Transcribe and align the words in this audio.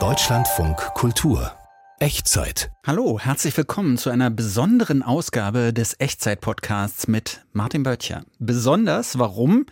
Deutschlandfunk 0.00 0.78
Kultur 0.94 1.52
Echtzeit. 1.98 2.70
Hallo, 2.86 3.20
herzlich 3.20 3.54
willkommen 3.54 3.98
zu 3.98 4.08
einer 4.08 4.30
besonderen 4.30 5.02
Ausgabe 5.02 5.74
des 5.74 6.00
Echtzeit-Podcasts 6.00 7.06
mit 7.06 7.44
Martin 7.52 7.82
Böttcher. 7.82 8.24
Besonders, 8.38 9.18
warum? 9.18 9.66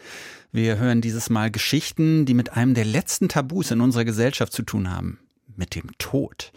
Wir 0.52 0.76
hören 0.76 1.00
dieses 1.00 1.30
Mal 1.30 1.50
Geschichten, 1.50 2.26
die 2.26 2.34
mit 2.34 2.52
einem 2.52 2.74
der 2.74 2.84
letzten 2.84 3.30
Tabus 3.30 3.70
in 3.70 3.80
unserer 3.80 4.04
Gesellschaft 4.04 4.52
zu 4.52 4.64
tun 4.64 4.90
haben. 4.90 5.18
Mit 5.56 5.74
dem 5.74 5.96
Tod. 5.96 6.52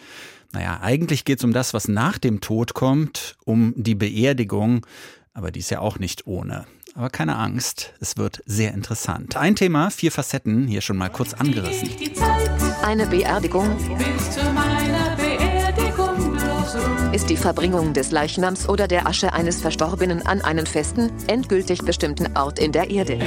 Naja, 0.52 0.82
eigentlich 0.82 1.24
geht 1.24 1.38
es 1.38 1.46
um 1.46 1.54
das, 1.54 1.74
was 1.74 1.88
nach 1.88 2.18
dem 2.18 2.42
Tod 2.42 2.74
kommt, 2.74 3.38
um 3.46 3.74
die 3.78 3.96
Beerdigung, 3.96 4.86
aber 5.34 5.50
die 5.50 5.62
ist 5.62 5.72
ja 5.72 5.80
auch 5.80 5.98
nicht 5.98 6.28
ohne. 6.28 6.66
Aber 6.96 7.10
keine 7.10 7.38
Angst, 7.38 7.94
es 8.00 8.18
wird 8.18 8.44
sehr 8.46 8.74
interessant. 8.74 9.36
Ein 9.36 9.56
Thema, 9.56 9.90
vier 9.90 10.12
Facetten, 10.12 10.68
hier 10.68 10.82
schon 10.82 10.98
mal 10.98 11.10
kurz 11.10 11.34
angerissen. 11.34 11.90
Eine 12.84 13.08
Beerdigung 13.08 13.76
ist 17.14 17.30
die 17.30 17.38
Verbringung 17.38 17.94
des 17.94 18.12
Leichnams 18.12 18.70
oder 18.70 18.88
der 18.88 19.08
Asche 19.08 19.34
eines 19.34 19.62
Verstorbenen 19.62 20.26
an 20.26 20.42
einen 20.42 20.66
festen, 20.66 21.12
endgültig 21.28 21.80
bestimmten 21.80 22.36
Ort 22.38 22.60
in 22.60 22.72
der 22.72 22.90
Erde. 22.90 23.20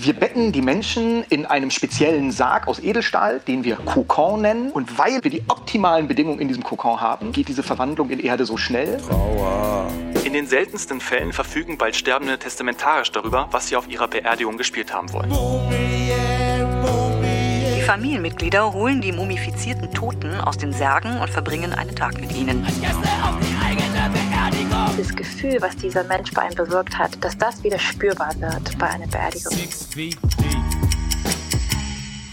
Wir 0.00 0.12
betten 0.14 0.52
die 0.52 0.62
Menschen 0.62 1.24
in 1.28 1.46
einem 1.46 1.70
speziellen 1.70 2.30
Sarg 2.32 2.66
aus 2.66 2.80
Edelstahl, 2.80 3.40
den 3.46 3.64
wir 3.64 3.76
Kokon 3.76 4.42
nennen. 4.42 4.70
Und 4.72 4.98
weil 4.98 5.22
wir 5.22 5.30
die 5.30 5.42
optimalen 5.48 6.08
Bedingungen 6.08 6.40
in 6.40 6.48
diesem 6.48 6.62
Kokon 6.62 7.00
haben, 7.00 7.32
geht 7.32 7.48
diese 7.48 7.62
Verwandlung 7.62 8.10
in 8.10 8.20
Erde 8.20 8.44
so 8.44 8.56
schnell. 8.56 8.98
Trauer. 8.98 9.90
In 10.38 10.44
den 10.44 10.50
seltensten 10.50 11.00
Fällen 11.00 11.32
verfügen 11.32 11.78
bald 11.78 11.96
Sterbende 11.96 12.38
testamentarisch 12.38 13.10
darüber, 13.10 13.48
was 13.50 13.66
sie 13.66 13.74
auf 13.74 13.88
ihrer 13.88 14.06
Beerdigung 14.06 14.56
gespielt 14.56 14.94
haben 14.94 15.12
wollen. 15.12 15.32
Familienmitglieder 17.84 18.72
holen 18.72 19.00
die 19.00 19.10
mumifizierten 19.10 19.92
Toten 19.92 20.36
aus 20.36 20.56
den 20.56 20.72
Särgen 20.72 21.18
und 21.18 21.28
verbringen 21.28 21.72
einen 21.72 21.96
Tag 21.96 22.20
mit 22.20 22.30
ihnen. 22.36 22.64
Das 24.96 25.16
Gefühl, 25.16 25.56
was 25.58 25.74
dieser 25.74 26.04
Mensch 26.04 26.30
bei 26.32 26.42
einem 26.42 26.54
bewirkt 26.54 26.96
hat, 26.96 27.18
dass 27.24 27.36
das 27.36 27.64
wieder 27.64 27.80
spürbar 27.80 28.32
wird 28.38 28.78
bei 28.78 28.90
einer 28.90 29.08
Beerdigung. 29.08 29.58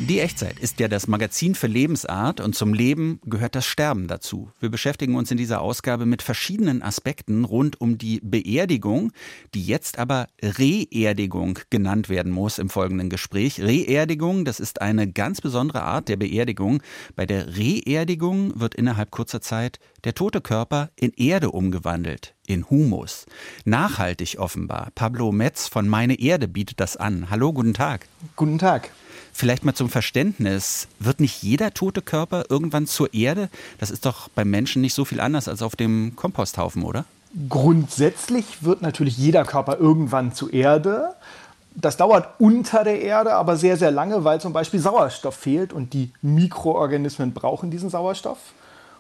Die 0.08 0.20
Echtzeit 0.20 0.60
ist 0.60 0.80
ja 0.80 0.88
das 0.88 1.08
Magazin 1.08 1.56
für 1.56 1.66
Lebensart 1.66 2.40
und 2.40 2.54
zum 2.54 2.76
Leben 2.76 3.20
gehört 3.26 3.56
das 3.56 3.66
Sterben 3.66 4.08
dazu. 4.08 4.52
Wir 4.60 4.70
beschäftigen 4.70 5.16
uns 5.16 5.32
in 5.32 5.38
dieser 5.38 5.62
Ausgabe 5.62 6.06
mit 6.06 6.22
verschiedenen 6.22 6.84
Aspekten 6.84 7.44
rund 7.44 7.82
um 7.82 7.98
die 7.98 8.20
Beerdigung, 8.22 9.12
die 9.56 9.66
jetzt 9.66 9.98
aber 9.98 10.28
Reerdigung 10.44 11.58
genannt 11.72 12.08
werden 12.08 12.32
muss 12.32 12.60
im 12.60 12.70
folgenden 12.70 13.10
Gespräch. 13.10 13.60
Reerdigung, 13.60 14.46
das 14.46 14.60
ist 14.60 14.80
eine 14.80 15.12
ganz 15.12 15.42
besondere 15.42 15.82
Art 15.82 16.08
der 16.08 16.18
Beerdigung. 16.18 16.84
Bei 17.16 17.26
der 17.26 17.58
Reerdigung 17.58 18.60
wird 18.60 18.76
innerhalb 18.76 19.10
kurzer 19.10 19.42
Zeit 19.42 19.80
der 20.04 20.14
tote 20.14 20.40
Körper 20.40 20.92
in 20.96 21.14
Erde 21.14 21.50
umgewandelt, 21.50 22.36
in 22.46 22.70
Humus. 22.70 23.26
Nachhaltig 23.66 24.38
offenbar. 24.38 24.92
Pablo 24.94 25.32
Metz 25.32 25.68
von 25.68 25.90
Meine 25.90 26.20
Erde 26.20 26.48
bietet 26.48 26.80
das 26.80 26.96
an. 26.96 27.32
Hallo, 27.32 27.54
guten 27.54 27.74
Tag. 27.74 28.08
Guten 28.36 28.60
Tag. 28.60 28.92
Vielleicht 29.38 29.66
mal 29.66 29.74
zum 29.74 29.90
Verständnis, 29.90 30.88
wird 30.98 31.20
nicht 31.20 31.44
jeder 31.44 31.74
tote 31.74 32.02
Körper 32.02 32.46
irgendwann 32.48 32.88
zur 32.88 33.14
Erde? 33.14 33.50
Das 33.80 33.92
ist 33.92 34.06
doch 34.06 34.30
beim 34.30 34.50
Menschen 34.50 34.82
nicht 34.82 34.94
so 34.94 35.04
viel 35.04 35.20
anders 35.20 35.50
als 35.50 35.62
auf 35.62 35.76
dem 35.76 36.16
Komposthaufen, 36.16 36.84
oder? 36.84 37.04
Grundsätzlich 37.50 38.64
wird 38.64 38.82
natürlich 38.82 39.18
jeder 39.18 39.44
Körper 39.44 39.78
irgendwann 39.78 40.34
zur 40.34 40.54
Erde. 40.54 41.16
Das 41.76 41.98
dauert 41.98 42.40
unter 42.40 42.86
der 42.86 43.02
Erde 43.02 43.34
aber 43.34 43.58
sehr, 43.58 43.76
sehr 43.76 43.92
lange, 43.92 44.24
weil 44.24 44.40
zum 44.40 44.54
Beispiel 44.54 44.80
Sauerstoff 44.80 45.36
fehlt 45.36 45.74
und 45.74 45.92
die 45.92 46.14
Mikroorganismen 46.22 47.34
brauchen 47.34 47.70
diesen 47.70 47.90
Sauerstoff. 47.90 48.40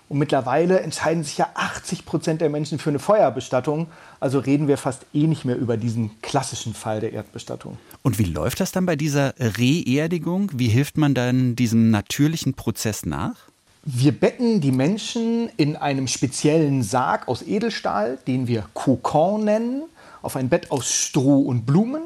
Und 0.07 0.19
mittlerweile 0.19 0.81
entscheiden 0.81 1.23
sich 1.23 1.37
ja 1.37 1.49
80 1.55 2.05
Prozent 2.05 2.41
der 2.41 2.49
Menschen 2.49 2.77
für 2.77 2.89
eine 2.89 2.99
Feuerbestattung. 2.99 3.88
Also 4.19 4.39
reden 4.39 4.67
wir 4.67 4.77
fast 4.77 5.05
eh 5.13 5.25
nicht 5.25 5.45
mehr 5.45 5.57
über 5.57 5.77
diesen 5.77 6.21
klassischen 6.21 6.75
Fall 6.75 6.99
der 6.99 7.13
Erdbestattung. 7.13 7.77
Und 8.03 8.19
wie 8.19 8.25
läuft 8.25 8.59
das 8.59 8.71
dann 8.71 8.85
bei 8.85 8.95
dieser 8.95 9.33
Reerdigung? 9.39 10.51
Wie 10.53 10.67
hilft 10.67 10.97
man 10.97 11.15
dann 11.15 11.55
diesem 11.55 11.89
natürlichen 11.89 12.53
Prozess 12.53 13.05
nach? 13.05 13.35
Wir 13.83 14.11
betten 14.11 14.61
die 14.61 14.71
Menschen 14.71 15.49
in 15.57 15.75
einem 15.75 16.07
speziellen 16.07 16.83
Sarg 16.83 17.27
aus 17.27 17.44
Edelstahl, 17.44 18.17
den 18.27 18.47
wir 18.47 18.65
Kokon 18.73 19.45
nennen, 19.45 19.83
auf 20.21 20.35
ein 20.35 20.49
Bett 20.49 20.71
aus 20.71 20.91
Stroh 20.91 21.41
und 21.41 21.65
Blumen. 21.65 22.01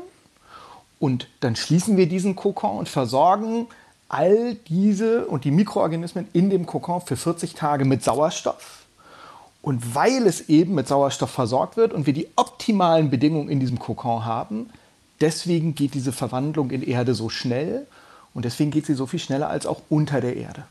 Und 0.99 1.27
dann 1.39 1.55
schließen 1.55 1.95
wir 1.95 2.07
diesen 2.07 2.35
Kokon 2.35 2.79
und 2.79 2.89
versorgen 2.89 3.67
all 4.09 4.55
diese 4.67 5.25
und 5.27 5.45
die 5.45 5.51
Mikroorganismen 5.51 6.27
in 6.33 6.49
dem 6.49 6.65
Kokon 6.65 7.01
für 7.01 7.15
40 7.15 7.53
Tage 7.53 7.85
mit 7.85 8.03
Sauerstoff. 8.03 8.83
Und 9.61 9.95
weil 9.95 10.25
es 10.25 10.49
eben 10.49 10.75
mit 10.75 10.87
Sauerstoff 10.87 11.29
versorgt 11.29 11.77
wird 11.77 11.93
und 11.93 12.05
wir 12.05 12.13
die 12.13 12.27
optimalen 12.35 13.09
Bedingungen 13.09 13.49
in 13.49 13.59
diesem 13.59 13.77
Kokon 13.77 14.25
haben, 14.25 14.69
deswegen 15.21 15.75
geht 15.75 15.93
diese 15.93 16.11
Verwandlung 16.11 16.71
in 16.71 16.81
Erde 16.81 17.13
so 17.13 17.29
schnell 17.29 17.85
und 18.33 18.45
deswegen 18.45 18.71
geht 18.71 18.85
sie 18.85 18.93
so 18.93 19.05
viel 19.05 19.19
schneller 19.19 19.49
als 19.49 19.65
auch 19.65 19.81
unter 19.89 20.21
der 20.21 20.35
Erde. 20.35 20.63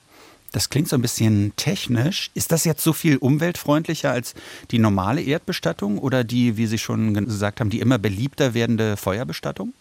Das 0.53 0.71
klingt 0.71 0.89
so 0.89 0.97
ein 0.97 1.03
bisschen 1.03 1.53
technisch. 1.57 2.31
Ist 2.33 2.53
das 2.53 2.65
jetzt 2.65 2.83
so 2.83 2.95
viel 2.95 3.19
umweltfreundlicher 3.19 4.11
als 4.11 4.35
die 4.71 4.79
normale 4.79 5.21
Erdbestattung 5.21 5.99
oder 5.99 6.25
die, 6.25 6.57
wie 6.57 6.67
Sie 6.67 6.79
schon 6.79 7.13
gesagt 7.13 7.61
haben, 7.61 7.69
die 7.69 7.81
immer 7.81 7.99
beliebter 7.99 8.55
werdende 8.55 8.97
Feuerbestattung? 8.97 9.75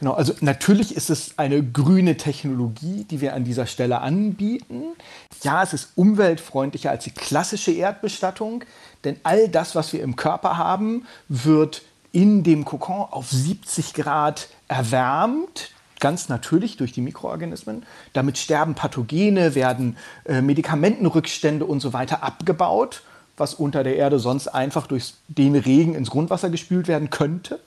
Genau, 0.00 0.14
also 0.14 0.32
natürlich 0.40 0.96
ist 0.96 1.10
es 1.10 1.38
eine 1.38 1.62
grüne 1.62 2.16
Technologie, 2.16 3.04
die 3.04 3.20
wir 3.20 3.34
an 3.34 3.44
dieser 3.44 3.66
Stelle 3.66 4.00
anbieten. 4.00 4.84
Ja, 5.42 5.62
es 5.62 5.74
ist 5.74 5.90
umweltfreundlicher 5.94 6.90
als 6.90 7.04
die 7.04 7.10
klassische 7.10 7.70
Erdbestattung, 7.70 8.64
denn 9.04 9.20
all 9.24 9.48
das, 9.48 9.74
was 9.74 9.92
wir 9.92 10.02
im 10.02 10.16
Körper 10.16 10.56
haben, 10.56 11.06
wird 11.28 11.82
in 12.12 12.42
dem 12.42 12.64
Kokon 12.64 13.08
auf 13.10 13.30
70 13.30 13.92
Grad 13.92 14.48
erwärmt, 14.68 15.70
ganz 16.00 16.30
natürlich 16.30 16.78
durch 16.78 16.92
die 16.92 17.02
Mikroorganismen. 17.02 17.84
Damit 18.14 18.38
sterben 18.38 18.74
Pathogene, 18.74 19.54
werden 19.54 19.98
äh, 20.24 20.40
Medikamentenrückstände 20.40 21.66
und 21.66 21.80
so 21.80 21.92
weiter 21.92 22.22
abgebaut, 22.22 23.02
was 23.36 23.52
unter 23.52 23.84
der 23.84 23.96
Erde 23.96 24.18
sonst 24.18 24.48
einfach 24.48 24.86
durch 24.86 25.12
den 25.28 25.54
Regen 25.56 25.94
ins 25.94 26.08
Grundwasser 26.08 26.48
gespült 26.48 26.88
werden 26.88 27.10
könnte. 27.10 27.60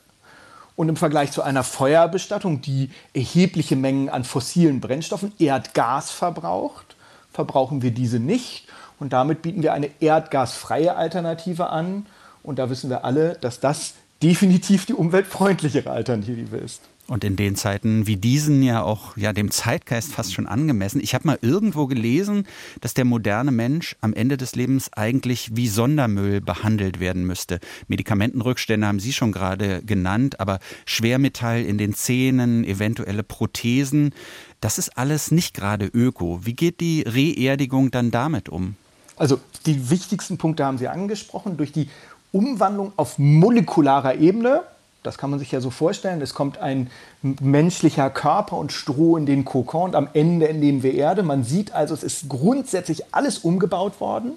Und 0.75 0.89
im 0.89 0.95
Vergleich 0.95 1.31
zu 1.31 1.43
einer 1.43 1.63
Feuerbestattung, 1.63 2.61
die 2.61 2.89
erhebliche 3.13 3.75
Mengen 3.75 4.09
an 4.09 4.23
fossilen 4.23 4.81
Brennstoffen, 4.81 5.31
Erdgas 5.37 6.11
verbraucht, 6.11 6.95
verbrauchen 7.31 7.81
wir 7.81 7.91
diese 7.91 8.19
nicht. 8.19 8.67
Und 8.99 9.13
damit 9.13 9.41
bieten 9.41 9.61
wir 9.61 9.73
eine 9.73 9.89
erdgasfreie 9.99 10.95
Alternative 10.95 11.69
an. 11.69 12.05
Und 12.41 12.59
da 12.59 12.69
wissen 12.69 12.89
wir 12.89 13.05
alle, 13.05 13.37
dass 13.39 13.59
das 13.59 13.93
definitiv 14.23 14.85
die 14.85 14.93
umweltfreundlichere 14.93 15.91
Alternative 15.91 16.57
ist. 16.57 16.81
Und 17.07 17.25
in 17.25 17.35
den 17.35 17.57
Zeiten 17.57 18.07
wie 18.07 18.15
diesen 18.15 18.63
ja 18.63 18.81
auch 18.81 19.17
ja 19.17 19.33
dem 19.33 19.51
Zeitgeist 19.51 20.13
fast 20.13 20.33
schon 20.33 20.47
angemessen. 20.47 21.01
Ich 21.01 21.13
habe 21.13 21.27
mal 21.27 21.37
irgendwo 21.41 21.85
gelesen, 21.85 22.47
dass 22.79 22.93
der 22.93 23.03
moderne 23.03 23.51
Mensch 23.51 23.97
am 23.99 24.13
Ende 24.13 24.37
des 24.37 24.55
Lebens 24.55 24.91
eigentlich 24.93 25.49
wie 25.53 25.67
Sondermüll 25.67 26.39
behandelt 26.39 27.01
werden 27.01 27.25
müsste. 27.25 27.59
Medikamentenrückstände 27.89 28.87
haben 28.87 29.01
Sie 29.01 29.11
schon 29.11 29.33
gerade 29.33 29.83
genannt, 29.83 30.39
aber 30.39 30.59
Schwermetall 30.85 31.63
in 31.63 31.77
den 31.77 31.93
Zähnen, 31.93 32.63
eventuelle 32.63 33.23
Prothesen, 33.23 34.13
das 34.61 34.77
ist 34.77 34.97
alles 34.97 35.29
nicht 35.29 35.53
gerade 35.53 35.85
öko. 35.85 36.39
Wie 36.45 36.53
geht 36.53 36.79
die 36.79 37.01
Reerdigung 37.01 37.91
dann 37.91 38.11
damit 38.11 38.47
um? 38.47 38.75
Also 39.17 39.41
die 39.65 39.89
wichtigsten 39.89 40.37
Punkte 40.37 40.63
haben 40.63 40.77
Sie 40.77 40.87
angesprochen. 40.87 41.57
Durch 41.57 41.73
die 41.73 41.89
Umwandlung 42.31 42.93
auf 42.95 43.19
molekularer 43.19 44.15
Ebene 44.15 44.61
das 45.03 45.17
kann 45.17 45.29
man 45.29 45.39
sich 45.39 45.51
ja 45.51 45.61
so 45.61 45.69
vorstellen. 45.69 46.21
Es 46.21 46.33
kommt 46.33 46.57
ein 46.57 46.89
menschlicher 47.21 48.09
Körper 48.09 48.57
und 48.57 48.71
Stroh 48.71 49.17
in 49.17 49.25
den 49.25 49.45
Kokon 49.45 49.89
und 49.89 49.95
am 49.95 50.07
Ende 50.13 50.47
entnehmen 50.47 50.81
wir 50.81 50.93
Erde. 50.93 51.23
Man 51.23 51.43
sieht 51.43 51.73
also, 51.73 51.93
es 51.93 52.03
ist 52.03 52.29
grundsätzlich 52.29 53.13
alles 53.13 53.39
umgebaut 53.39 53.99
worden 53.99 54.33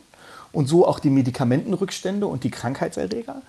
und 0.52 0.68
so 0.68 0.86
auch 0.86 0.98
die 0.98 1.10
Medikamentenrückstände 1.10 2.26
und 2.26 2.42
die 2.42 2.50
Krankheitserreger. 2.50 3.42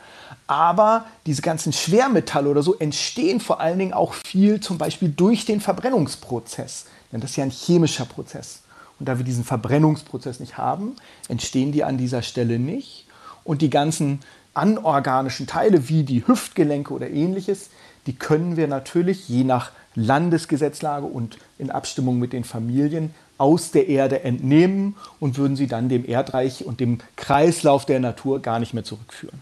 Aber 0.46 1.06
diese 1.26 1.42
ganzen 1.42 1.74
Schwermetalle 1.74 2.50
oder 2.50 2.62
so 2.62 2.76
entstehen 2.76 3.40
vor 3.40 3.60
allen 3.60 3.80
Dingen 3.80 3.94
auch 3.94 4.14
viel 4.14 4.60
zum 4.60 4.78
Beispiel 4.78 5.10
durch 5.10 5.46
den 5.46 5.60
Verbrennungsprozess. 5.60 6.86
Denn 7.12 7.22
das 7.22 7.32
ist 7.32 7.38
ja 7.38 7.44
ein 7.44 7.52
chemischer 7.52 8.06
Prozess. 8.06 8.62
Und 9.00 9.08
da 9.08 9.18
wir 9.18 9.26
diesen 9.26 9.44
Verbrennungsprozess 9.44 10.40
nicht 10.40 10.58
haben, 10.58 10.96
entstehen 11.28 11.72
die 11.72 11.84
an 11.84 11.98
dieser 11.98 12.22
Stelle 12.22 12.60
nicht. 12.60 13.06
Und 13.44 13.62
die 13.62 13.70
ganzen 13.70 14.20
anorganischen 14.58 15.48
Teile 15.48 15.90
wie 15.90 16.04
die 16.04 16.28
Hüftgelenke 16.28 16.94
oder 16.94 17.10
ähnliches, 17.10 17.70
die 18.06 18.16
können 18.16 18.58
wir 18.58 18.68
natürlich 18.68 19.28
je 19.30 19.44
nach 19.44 19.72
Landesgesetzlage 19.96 21.06
und 21.06 21.38
in 21.58 21.72
Abstimmung 21.72 22.20
mit 22.20 22.34
den 22.34 22.44
Familien 22.44 23.14
aus 23.38 23.72
der 23.72 23.88
Erde 23.88 24.24
entnehmen 24.24 24.96
und 25.20 25.38
würden 25.38 25.56
sie 25.56 25.68
dann 25.68 25.90
dem 25.90 26.08
Erdreich 26.08 26.66
und 26.66 26.80
dem 26.80 27.00
Kreislauf 27.16 27.86
der 27.86 28.00
Natur 28.00 28.42
gar 28.42 28.60
nicht 28.60 28.74
mehr 28.74 28.84
zurückführen. 28.84 29.40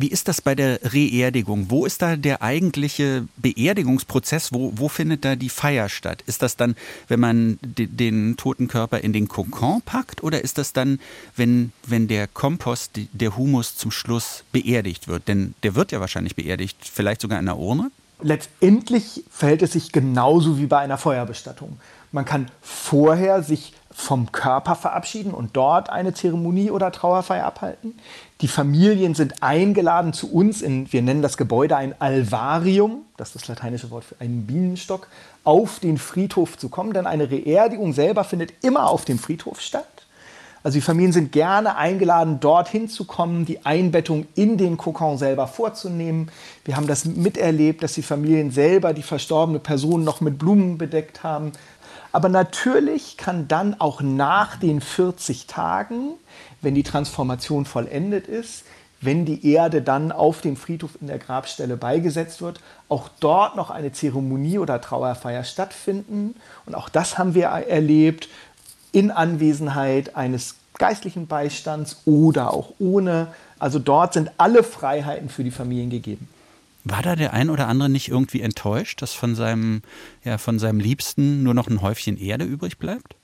Wie 0.00 0.08
ist 0.08 0.28
das 0.28 0.40
bei 0.40 0.54
der 0.54 0.80
Reerdigung? 0.94 1.66
Wo 1.68 1.84
ist 1.84 2.00
da 2.00 2.16
der 2.16 2.40
eigentliche 2.40 3.28
Beerdigungsprozess? 3.36 4.50
Wo, 4.50 4.72
wo 4.74 4.88
findet 4.88 5.26
da 5.26 5.36
die 5.36 5.50
Feier 5.50 5.90
statt? 5.90 6.24
Ist 6.26 6.40
das 6.40 6.56
dann, 6.56 6.74
wenn 7.08 7.20
man 7.20 7.58
den 7.60 8.38
toten 8.38 8.66
Körper 8.66 9.00
in 9.00 9.12
den 9.12 9.28
Kokon 9.28 9.82
packt 9.82 10.22
oder 10.24 10.42
ist 10.42 10.56
das 10.56 10.72
dann, 10.72 11.00
wenn, 11.36 11.72
wenn 11.86 12.08
der 12.08 12.28
Kompost, 12.28 12.92
der 13.12 13.36
Humus 13.36 13.76
zum 13.76 13.90
Schluss 13.90 14.42
beerdigt 14.52 15.06
wird? 15.06 15.28
Denn 15.28 15.54
der 15.64 15.74
wird 15.74 15.92
ja 15.92 16.00
wahrscheinlich 16.00 16.34
beerdigt, 16.34 16.78
vielleicht 16.90 17.20
sogar 17.20 17.38
in 17.38 17.46
einer 17.46 17.58
Urne? 17.58 17.90
Letztendlich 18.22 19.24
verhält 19.30 19.60
es 19.60 19.72
sich 19.72 19.92
genauso 19.92 20.58
wie 20.58 20.66
bei 20.66 20.78
einer 20.78 20.96
Feuerbestattung. 20.96 21.78
Man 22.10 22.24
kann 22.24 22.50
vorher 22.62 23.42
sich 23.42 23.74
vom 24.00 24.32
Körper 24.32 24.74
verabschieden 24.74 25.32
und 25.32 25.56
dort 25.56 25.90
eine 25.90 26.14
Zeremonie 26.14 26.70
oder 26.70 26.90
Trauerfeier 26.90 27.44
abhalten. 27.44 27.94
Die 28.40 28.48
Familien 28.48 29.14
sind 29.14 29.42
eingeladen 29.42 30.12
zu 30.12 30.32
uns 30.32 30.62
in, 30.62 30.92
wir 30.92 31.02
nennen 31.02 31.22
das 31.22 31.36
Gebäude 31.36 31.76
ein 31.76 31.94
Alvarium, 32.00 33.02
das 33.16 33.28
ist 33.28 33.36
das 33.36 33.48
lateinische 33.48 33.90
Wort 33.90 34.04
für 34.04 34.20
einen 34.20 34.46
Bienenstock, 34.46 35.08
auf 35.44 35.78
den 35.78 35.98
Friedhof 35.98 36.58
zu 36.58 36.68
kommen, 36.68 36.92
denn 36.92 37.06
eine 37.06 37.30
Reerdigung 37.30 37.92
selber 37.92 38.24
findet 38.24 38.52
immer 38.64 38.88
auf 38.88 39.04
dem 39.04 39.18
Friedhof 39.18 39.60
statt. 39.60 39.86
Also 40.62 40.76
die 40.76 40.82
Familien 40.82 41.12
sind 41.12 41.32
gerne 41.32 41.76
eingeladen, 41.76 42.38
dorthin 42.38 42.88
zu 42.88 43.06
kommen, 43.06 43.46
die 43.46 43.64
Einbettung 43.64 44.26
in 44.34 44.58
den 44.58 44.76
Kokon 44.76 45.16
selber 45.16 45.46
vorzunehmen. 45.46 46.30
Wir 46.66 46.76
haben 46.76 46.86
das 46.86 47.06
miterlebt, 47.06 47.82
dass 47.82 47.94
die 47.94 48.02
Familien 48.02 48.50
selber 48.50 48.92
die 48.92 49.02
verstorbene 49.02 49.58
Person 49.58 50.04
noch 50.04 50.20
mit 50.20 50.38
Blumen 50.38 50.76
bedeckt 50.76 51.22
haben. 51.22 51.52
Aber 52.12 52.28
natürlich 52.28 53.16
kann 53.16 53.46
dann 53.48 53.80
auch 53.80 54.00
nach 54.00 54.56
den 54.56 54.80
40 54.80 55.46
Tagen, 55.46 56.14
wenn 56.60 56.74
die 56.74 56.82
Transformation 56.82 57.64
vollendet 57.64 58.26
ist, 58.26 58.64
wenn 59.00 59.24
die 59.24 59.50
Erde 59.52 59.80
dann 59.80 60.12
auf 60.12 60.42
dem 60.42 60.56
Friedhof 60.56 60.90
in 61.00 61.06
der 61.06 61.18
Grabstelle 61.18 61.76
beigesetzt 61.76 62.42
wird, 62.42 62.60
auch 62.88 63.08
dort 63.20 63.56
noch 63.56 63.70
eine 63.70 63.92
Zeremonie 63.92 64.58
oder 64.58 64.80
Trauerfeier 64.80 65.44
stattfinden. 65.44 66.34
Und 66.66 66.74
auch 66.74 66.88
das 66.88 67.16
haben 67.16 67.34
wir 67.34 67.46
erlebt 67.46 68.28
in 68.92 69.10
Anwesenheit 69.10 70.16
eines 70.16 70.56
geistlichen 70.78 71.26
Beistands 71.26 72.02
oder 72.04 72.52
auch 72.52 72.74
ohne. 72.78 73.28
Also 73.58 73.78
dort 73.78 74.12
sind 74.14 74.30
alle 74.36 74.62
Freiheiten 74.62 75.28
für 75.28 75.44
die 75.44 75.50
Familien 75.50 75.90
gegeben. 75.90 76.28
War 76.84 77.02
da 77.02 77.16
der 77.16 77.32
ein 77.32 77.50
oder 77.50 77.68
andere 77.68 77.88
nicht 77.88 78.08
irgendwie 78.08 78.40
enttäuscht, 78.40 79.02
dass 79.02 79.12
von 79.12 79.34
seinem, 79.34 79.82
ja, 80.24 80.38
von 80.38 80.58
seinem 80.58 80.80
Liebsten 80.80 81.42
nur 81.42 81.54
noch 81.54 81.68
ein 81.68 81.82
Häufchen 81.82 82.16
Erde 82.16 82.44
übrig 82.44 82.78
bleibt? 82.78 83.16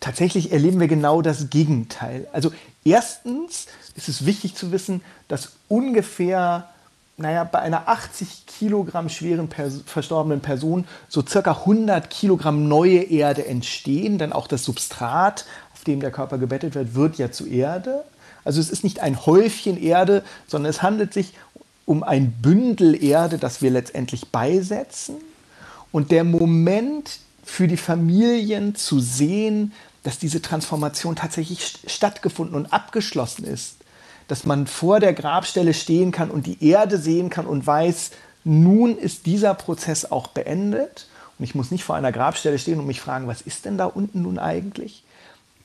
Tatsächlich 0.00 0.52
erleben 0.52 0.78
wir 0.78 0.88
genau 0.88 1.22
das 1.22 1.50
Gegenteil. 1.50 2.28
Also 2.32 2.52
erstens 2.84 3.66
ist 3.96 4.08
es 4.08 4.26
wichtig 4.26 4.54
zu 4.54 4.70
wissen, 4.70 5.00
dass 5.26 5.52
ungefähr 5.68 6.68
naja, 7.18 7.42
bei 7.42 7.58
einer 7.58 7.88
80 7.88 8.46
Kilogramm 8.46 9.08
schweren 9.08 9.48
Pers 9.48 9.82
verstorbenen 9.84 10.40
Person 10.40 10.86
so 11.08 11.24
circa 11.26 11.50
100 11.50 12.08
Kilogramm 12.10 12.68
neue 12.68 13.02
Erde 13.02 13.44
entstehen, 13.44 14.18
denn 14.18 14.32
auch 14.32 14.46
das 14.46 14.64
Substrat, 14.64 15.44
auf 15.74 15.82
dem 15.82 15.98
der 15.98 16.12
Körper 16.12 16.38
gebettet 16.38 16.76
wird, 16.76 16.94
wird 16.94 17.18
ja 17.18 17.32
zu 17.32 17.46
Erde. 17.46 18.04
Also 18.44 18.60
es 18.60 18.70
ist 18.70 18.84
nicht 18.84 19.00
ein 19.00 19.26
Häufchen 19.26 19.82
Erde, 19.82 20.22
sondern 20.46 20.70
es 20.70 20.80
handelt 20.80 21.12
sich 21.12 21.34
um 21.88 22.02
ein 22.02 22.32
Bündel 22.32 23.02
Erde, 23.02 23.38
das 23.38 23.62
wir 23.62 23.70
letztendlich 23.70 24.28
beisetzen. 24.28 25.16
Und 25.90 26.10
der 26.10 26.22
Moment 26.22 27.20
für 27.42 27.66
die 27.66 27.78
Familien 27.78 28.74
zu 28.74 29.00
sehen, 29.00 29.72
dass 30.02 30.18
diese 30.18 30.42
Transformation 30.42 31.16
tatsächlich 31.16 31.78
stattgefunden 31.86 32.54
und 32.54 32.74
abgeschlossen 32.74 33.44
ist, 33.44 33.76
dass 34.28 34.44
man 34.44 34.66
vor 34.66 35.00
der 35.00 35.14
Grabstelle 35.14 35.72
stehen 35.72 36.12
kann 36.12 36.30
und 36.30 36.44
die 36.46 36.62
Erde 36.62 36.98
sehen 36.98 37.30
kann 37.30 37.46
und 37.46 37.66
weiß, 37.66 38.10
nun 38.44 38.98
ist 38.98 39.24
dieser 39.24 39.54
Prozess 39.54 40.04
auch 40.04 40.26
beendet. 40.26 41.08
Und 41.38 41.44
ich 41.46 41.54
muss 41.54 41.70
nicht 41.70 41.84
vor 41.84 41.96
einer 41.96 42.12
Grabstelle 42.12 42.58
stehen 42.58 42.80
und 42.80 42.86
mich 42.86 43.00
fragen, 43.00 43.28
was 43.28 43.40
ist 43.40 43.64
denn 43.64 43.78
da 43.78 43.86
unten 43.86 44.20
nun 44.22 44.38
eigentlich? 44.38 45.04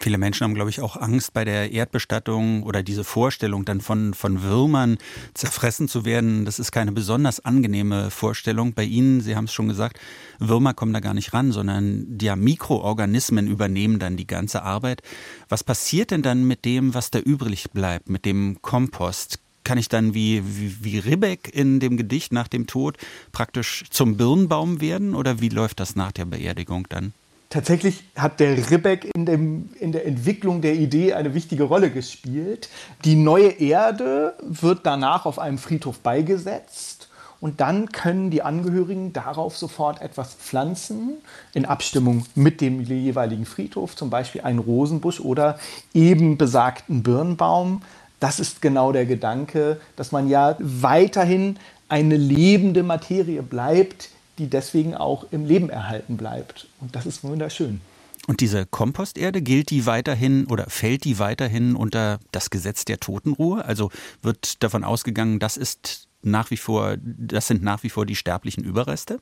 Viele 0.04 0.18
Menschen 0.18 0.44
haben, 0.44 0.54
glaube 0.54 0.70
ich, 0.70 0.82
auch 0.82 0.98
Angst 0.98 1.32
bei 1.32 1.46
der 1.46 1.72
Erdbestattung 1.72 2.64
oder 2.64 2.84
diese 2.84 3.06
Vorstellung, 3.06 3.64
dann 3.64 3.80
von, 3.80 4.14
von 4.14 4.44
Würmern 4.44 4.98
zerfressen 5.34 5.88
zu 5.88 6.04
werden. 6.04 6.44
Das 6.44 6.60
ist 6.60 6.74
keine 6.74 6.92
besonders 6.92 7.46
angenehme 7.46 8.12
Vorstellung. 8.12 8.74
Bei 8.74 8.84
Ihnen, 8.84 9.22
Sie 9.22 9.38
haben 9.38 9.46
es 9.46 9.54
schon 9.54 9.70
gesagt, 9.70 10.02
Würmer 10.40 10.74
kommen 10.74 10.92
da 10.92 11.00
gar 11.00 11.14
nicht 11.14 11.34
ran, 11.34 11.54
sondern 11.54 12.04
die 12.18 12.26
ja, 12.26 12.36
Mikroorganismen 12.36 13.48
übernehmen 13.48 13.98
dann 13.98 14.18
die 14.18 14.28
ganze 14.28 14.64
Arbeit. 14.64 15.04
Was 15.48 15.64
passiert 15.64 16.12
denn 16.12 16.22
dann 16.22 16.44
mit 16.44 16.66
dem, 16.66 16.94
was 16.94 17.10
da 17.10 17.20
übrig 17.20 17.72
bleibt, 17.72 18.10
mit 18.10 18.26
dem 18.26 18.62
Kompost? 18.62 19.40
Kann 19.64 19.78
ich 19.78 19.88
dann 19.88 20.14
wie, 20.14 20.44
wie, 20.46 20.84
wie 20.84 21.00
Ribbeck 21.00 21.50
in 21.56 21.80
dem 21.80 21.96
Gedicht 21.96 22.34
nach 22.34 22.50
dem 22.50 22.68
Tod 22.68 22.98
praktisch 23.32 23.86
zum 23.90 24.18
Birnbaum 24.18 24.82
werden 24.82 25.16
oder 25.16 25.40
wie 25.40 25.48
läuft 25.48 25.80
das 25.80 25.96
nach 25.96 26.12
der 26.12 26.26
Beerdigung 26.26 26.88
dann? 26.90 27.14
Tatsächlich 27.54 28.04
hat 28.16 28.40
der 28.40 28.72
Ribbeck 28.72 29.12
in, 29.16 29.28
dem, 29.28 29.70
in 29.80 29.92
der 29.92 30.08
Entwicklung 30.08 30.62
der 30.62 30.74
Idee 30.74 31.14
eine 31.14 31.36
wichtige 31.36 31.66
Rolle 31.66 31.92
gespielt. 31.92 32.68
Die 33.06 33.14
neue 33.14 33.50
Erde 33.50 34.34
wird 34.42 34.88
danach 34.88 35.28
auf 35.28 35.38
einem 35.38 35.60
Friedhof 35.60 36.00
beigesetzt 36.00 37.10
und 37.42 37.62
dann 37.62 37.92
können 37.92 38.32
die 38.32 38.42
Angehörigen 38.42 39.14
darauf 39.14 39.56
sofort 39.56 40.02
etwas 40.02 40.34
pflanzen, 40.34 41.18
in 41.54 41.66
Abstimmung 41.66 42.26
mit 42.34 42.60
dem 42.60 42.82
jeweiligen 42.82 43.46
Friedhof, 43.46 43.96
zum 43.96 44.10
Beispiel 44.10 44.42
einen 44.42 44.58
Rosenbusch 44.58 45.20
oder 45.20 45.60
eben 45.94 46.40
besagten 46.40 47.04
Birnbaum. 47.04 47.84
Das 48.20 48.40
ist 48.40 48.64
genau 48.64 48.92
der 48.92 49.06
Gedanke, 49.06 49.80
dass 49.96 50.12
man 50.12 50.28
ja 50.28 50.56
weiterhin 50.58 51.60
eine 51.88 52.18
lebende 52.18 52.82
Materie 52.82 53.44
bleibt, 53.44 54.10
die 54.38 54.48
deswegen 54.48 54.96
auch 54.96 55.26
im 55.32 55.46
Leben 55.46 55.70
erhalten 55.70 56.18
bleibt. 56.18 56.68
Und 56.80 56.96
das 56.96 57.06
ist 57.06 57.24
wunderschön. 57.24 57.82
Und 58.26 58.40
diese 58.40 58.66
Komposterde 58.66 59.42
gilt 59.42 59.70
die 59.70 59.86
weiterhin 59.86 60.46
oder 60.46 60.66
fällt 60.70 61.04
die 61.04 61.20
weiterhin 61.20 61.76
unter 61.76 62.20
das 62.32 62.50
Gesetz 62.50 62.86
der 62.86 63.00
Totenruhe? 63.00 63.66
Also 63.66 63.92
wird 64.22 64.64
davon 64.64 64.84
ausgegangen, 64.84 65.40
das 65.40 65.58
ist 65.58 66.08
nach 66.22 66.50
wie 66.50 66.58
vor, 66.58 66.96
das 67.02 67.48
sind 67.48 67.64
nach 67.64 67.84
wie 67.84 67.90
vor 67.90 68.06
die 68.06 68.16
sterblichen 68.16 68.64
Überreste? 68.64 69.20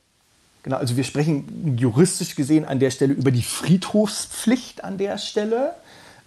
Genau, 0.62 0.76
also 0.76 0.96
wir 0.96 1.02
sprechen 1.02 1.76
juristisch 1.76 2.36
gesehen 2.36 2.64
an 2.64 2.78
der 2.78 2.92
Stelle 2.92 3.14
über 3.14 3.32
die 3.32 3.42
Friedhofspflicht 3.42 4.84
an 4.84 4.98
der 4.98 5.18
Stelle. 5.18 5.74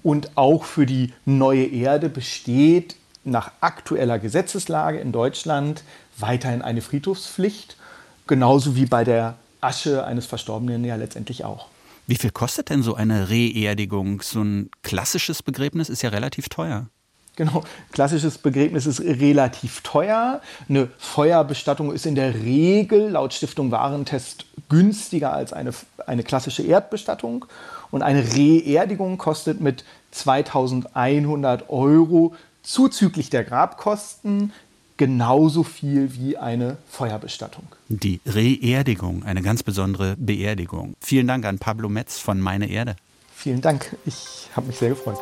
Und 0.04 0.38
auch 0.38 0.66
für 0.66 0.86
die 0.86 1.14
neue 1.24 1.66
Erde 1.66 2.10
besteht 2.10 2.98
nach 3.24 3.52
aktueller 3.62 4.20
Gesetzeslage 4.20 5.00
in 5.00 5.12
Deutschland 5.12 5.84
weiterhin 6.18 6.62
eine 6.62 6.81
Friedhofspflicht. 6.81 7.78
Genauso 8.27 8.75
wie 8.75 8.86
bei 8.86 9.04
der 9.04 9.36
Asche 9.62 10.06
eines 10.06 10.25
Verstorbenen 10.25 10.83
ja 10.83 10.95
letztendlich 10.95 11.44
auch. 11.45 11.68
Wie 12.07 12.16
viel 12.16 12.31
kostet 12.31 12.69
denn 12.69 12.83
so 12.83 12.95
eine 12.95 13.30
Reerdigung? 13.30 14.21
So 14.21 14.42
ein 14.42 14.69
klassisches 14.83 15.42
Begräbnis 15.42 15.90
ist 15.90 16.04
ja 16.04 16.09
relativ 16.09 16.50
teuer. 16.50 16.88
Genau, 17.35 17.64
klassisches 17.92 18.38
Begräbnis 18.38 18.85
ist 18.85 19.02
relativ 19.02 19.81
teuer. 19.81 20.42
Eine 20.69 20.88
Feuerbestattung 20.97 21.92
ist 21.92 22.06
in 22.06 22.16
der 22.16 22.33
Regel 22.33 23.09
laut 23.09 23.33
Stiftung 23.33 23.71
Warentest 23.71 24.45
günstiger 24.69 25.33
als 25.33 25.52
eine, 25.52 25.71
eine 26.06 26.23
klassische 26.23 26.64
Erdbestattung. 26.64 27.45
Und 27.92 28.04
eine 28.04 28.35
Reerdigung 28.35 29.18
kostet 29.18 29.59
mit 29.59 29.83
2100 30.11 31.69
Euro 31.69 32.35
zuzüglich 32.64 33.30
der 33.30 33.44
Grabkosten 33.44 34.54
genauso 34.97 35.64
viel 35.64 36.14
wie 36.16 36.37
eine 36.37 36.78
Feuerbestattung. 36.90 37.68
Die 37.90 38.21
Reerdigung, 38.25 39.23
eine 39.23 39.42
ganz 39.42 39.64
besondere 39.64 40.16
Beerdigung. 40.18 40.95
Vielen 40.99 41.28
Dank 41.28 41.45
an 41.45 41.59
Pablo 41.59 41.90
Metz 41.90 42.19
von 42.19 42.40
Meine 42.40 42.69
Erde. 42.69 42.95
Vielen 43.35 43.61
Dank, 43.61 43.95
ich 44.06 44.49
habe 44.56 44.68
mich 44.68 44.78
sehr 44.78 44.90
gefreut. 44.90 45.19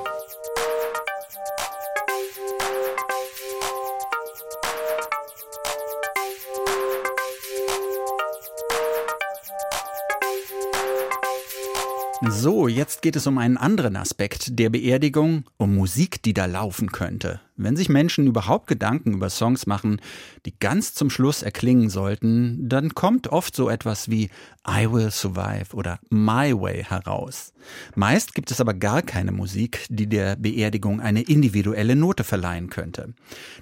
So, 12.30 12.70
jetzt 12.70 13.02
geht 13.02 13.18
es 13.18 13.28
um 13.28 13.38
einen 13.38 13.58
anderen 13.58 13.98
Aspekt 13.98 14.58
der 14.58 14.70
Beerdigung, 14.70 15.44
um 15.58 15.76
Musik, 15.76 16.22
die 16.24 16.34
da 16.34 16.46
laufen 16.46 16.92
könnte. 16.92 17.42
Wenn 17.56 17.76
sich 17.76 17.88
Menschen 17.88 18.26
überhaupt 18.26 18.66
Gedanken 18.66 19.14
über 19.14 19.30
Songs 19.30 19.68
machen, 19.68 20.02
die 20.48 20.58
ganz 20.58 20.96
zum 20.96 21.12
Schluss 21.12 21.44
erklingen 21.44 21.90
sollten, 21.90 22.68
dann 22.68 22.96
kommt 22.96 23.28
oft 23.28 23.56
so 23.56 23.70
etwas 23.70 24.10
wie 24.10 24.32
I 24.68 24.92
Will 24.92 25.12
Survive 25.12 25.76
oder 25.76 26.00
My 26.10 26.52
Way 26.60 26.84
heraus. 26.84 27.54
Meist 27.96 28.34
gibt 28.34 28.50
es 28.50 28.60
aber 28.60 28.74
gar 28.74 29.04
keine 29.04 29.32
Musik, 29.32 29.86
die 29.90 30.08
der 30.08 30.36
Beerdigung 30.36 31.00
eine 31.00 31.22
individuelle 31.22 31.96
Note 31.96 32.24
verleihen 32.24 32.72
könnte. 32.72 33.14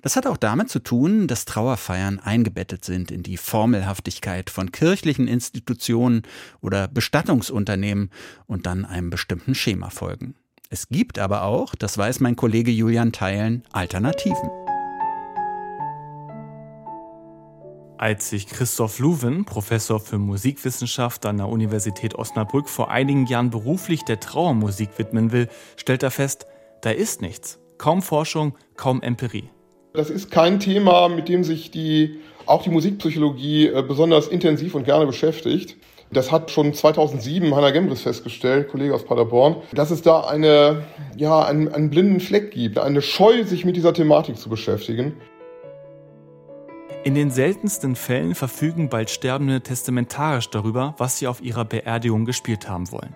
Das 0.01 0.15
hat 0.15 0.25
auch 0.25 0.37
damit 0.37 0.69
zu 0.69 0.79
tun, 0.79 1.27
dass 1.27 1.43
Trauerfeiern 1.43 2.19
eingebettet 2.19 2.85
sind 2.85 3.11
in 3.11 3.23
die 3.23 3.37
Formelhaftigkeit 3.37 4.49
von 4.49 4.71
kirchlichen 4.71 5.27
Institutionen 5.27 6.21
oder 6.61 6.87
Bestattungsunternehmen 6.87 8.09
und 8.47 8.65
dann 8.65 8.85
einem 8.85 9.09
bestimmten 9.09 9.53
Schema 9.53 9.89
folgen. 9.89 10.35
Es 10.73 10.87
gibt 10.87 11.19
aber 11.19 11.43
auch, 11.43 11.75
das 11.75 11.97
weiß 11.97 12.21
mein 12.21 12.37
Kollege 12.37 12.71
Julian 12.71 13.11
Teilen, 13.11 13.63
Alternativen. 13.73 14.49
Als 17.97 18.29
sich 18.29 18.47
Christoph 18.47 18.99
Luwen, 18.99 19.43
Professor 19.43 19.99
für 19.99 20.17
Musikwissenschaft 20.17 21.25
an 21.25 21.35
der 21.39 21.49
Universität 21.49 22.15
Osnabrück, 22.15 22.69
vor 22.69 22.89
einigen 22.89 23.25
Jahren 23.25 23.49
beruflich 23.49 24.05
der 24.05 24.21
Trauermusik 24.21 24.97
widmen 24.97 25.33
will, 25.33 25.49
stellt 25.75 26.03
er 26.03 26.11
fest, 26.11 26.47
da 26.79 26.91
ist 26.91 27.21
nichts. 27.21 27.59
Kaum 27.77 28.01
Forschung, 28.01 28.57
kaum 28.77 29.01
Empirie. 29.01 29.49
Das 29.91 30.09
ist 30.09 30.31
kein 30.31 30.61
Thema, 30.61 31.09
mit 31.09 31.27
dem 31.27 31.43
sich 31.43 31.71
die, 31.71 32.21
auch 32.45 32.63
die 32.63 32.69
Musikpsychologie 32.69 33.67
äh, 33.67 33.83
besonders 33.85 34.29
intensiv 34.29 34.73
und 34.73 34.85
gerne 34.85 35.05
beschäftigt. 35.05 35.75
Das 36.13 36.29
hat 36.29 36.51
schon 36.51 36.73
2007 36.73 37.55
Hannah 37.55 37.71
Gembris 37.71 38.01
festgestellt, 38.01 38.67
Kollege 38.69 38.93
aus 38.93 39.05
Paderborn, 39.05 39.55
dass 39.73 39.91
es 39.91 40.01
da 40.01 40.21
eine, 40.21 40.83
ja, 41.15 41.45
einen, 41.45 41.69
einen 41.69 41.89
blinden 41.89 42.19
Fleck 42.19 42.51
gibt, 42.51 42.77
eine 42.79 43.01
Scheu, 43.01 43.45
sich 43.45 43.63
mit 43.63 43.77
dieser 43.77 43.93
Thematik 43.93 44.37
zu 44.37 44.49
beschäftigen. 44.49 45.13
In 47.05 47.15
den 47.15 47.31
seltensten 47.31 47.95
Fällen 47.95 48.35
verfügen 48.35 48.89
bald 48.89 49.09
Sterbende 49.09 49.61
testamentarisch 49.61 50.49
darüber, 50.49 50.95
was 50.97 51.17
sie 51.17 51.27
auf 51.27 51.41
ihrer 51.41 51.63
Beerdigung 51.63 52.25
gespielt 52.25 52.67
haben 52.67 52.91
wollen. 52.91 53.15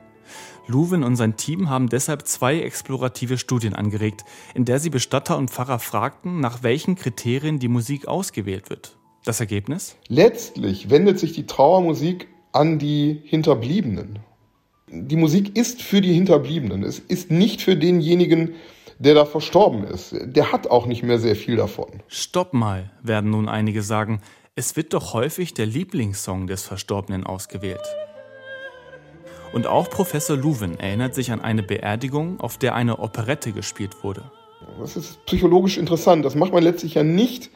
Luwin 0.66 1.04
und 1.04 1.18
sein 1.18 1.36
Team 1.36 1.70
haben 1.70 1.90
deshalb 1.90 2.26
zwei 2.26 2.62
explorative 2.62 3.38
Studien 3.38 3.76
angeregt, 3.76 4.24
in 4.54 4.64
der 4.64 4.80
sie 4.80 4.90
Bestatter 4.90 5.38
und 5.38 5.52
Pfarrer 5.52 5.80
fragten, 5.80 6.40
nach 6.40 6.64
welchen 6.64 6.96
Kriterien 6.96 7.60
die 7.60 7.68
Musik 7.68 8.08
ausgewählt 8.08 8.70
wird. 8.70 8.98
Das 9.26 9.42
Ergebnis? 9.42 9.98
Letztlich 10.08 10.90
wendet 10.90 11.20
sich 11.20 11.34
die 11.34 11.46
Trauermusik 11.46 12.28
an 12.56 12.80
die 12.80 13.22
Hinterbliebenen. 13.26 14.20
Die 14.88 15.16
Musik 15.16 15.58
ist 15.58 15.82
für 15.82 16.02
die 16.02 16.14
Hinterbliebenen. 16.14 16.84
Es 16.84 17.00
ist 17.00 17.32
nicht 17.32 17.62
für 17.62 17.76
denjenigen, 17.76 18.54
der 18.98 19.14
da 19.14 19.26
verstorben 19.26 19.84
ist. 19.84 20.16
Der 20.22 20.52
hat 20.52 20.68
auch 20.68 20.86
nicht 20.86 21.04
mehr 21.04 21.20
sehr 21.20 21.36
viel 21.36 21.58
davon. 21.58 22.02
Stopp 22.08 22.54
mal, 22.54 22.92
werden 23.04 23.32
nun 23.32 23.50
einige 23.50 23.82
sagen. 23.82 24.22
Es 24.56 24.78
wird 24.78 24.94
doch 24.94 25.14
häufig 25.14 25.54
der 25.54 25.66
Lieblingssong 25.66 26.48
des 26.48 26.64
Verstorbenen 26.64 27.26
ausgewählt. 27.26 27.84
Und 29.52 29.68
auch 29.68 29.90
Professor 29.90 30.38
Luwen 30.38 30.80
erinnert 30.80 31.14
sich 31.14 31.32
an 31.32 31.42
eine 31.42 31.64
Beerdigung, 31.64 32.40
auf 32.40 32.58
der 32.58 32.74
eine 32.76 33.00
Operette 33.00 33.52
gespielt 33.52 34.04
wurde. 34.04 34.32
Das 34.80 34.96
ist 34.96 35.26
psychologisch 35.26 35.78
interessant. 35.78 36.24
Das 36.24 36.36
macht 36.36 36.54
man 36.54 36.64
letztlich 36.64 36.94
ja 36.94 37.04
nicht, 37.04 37.50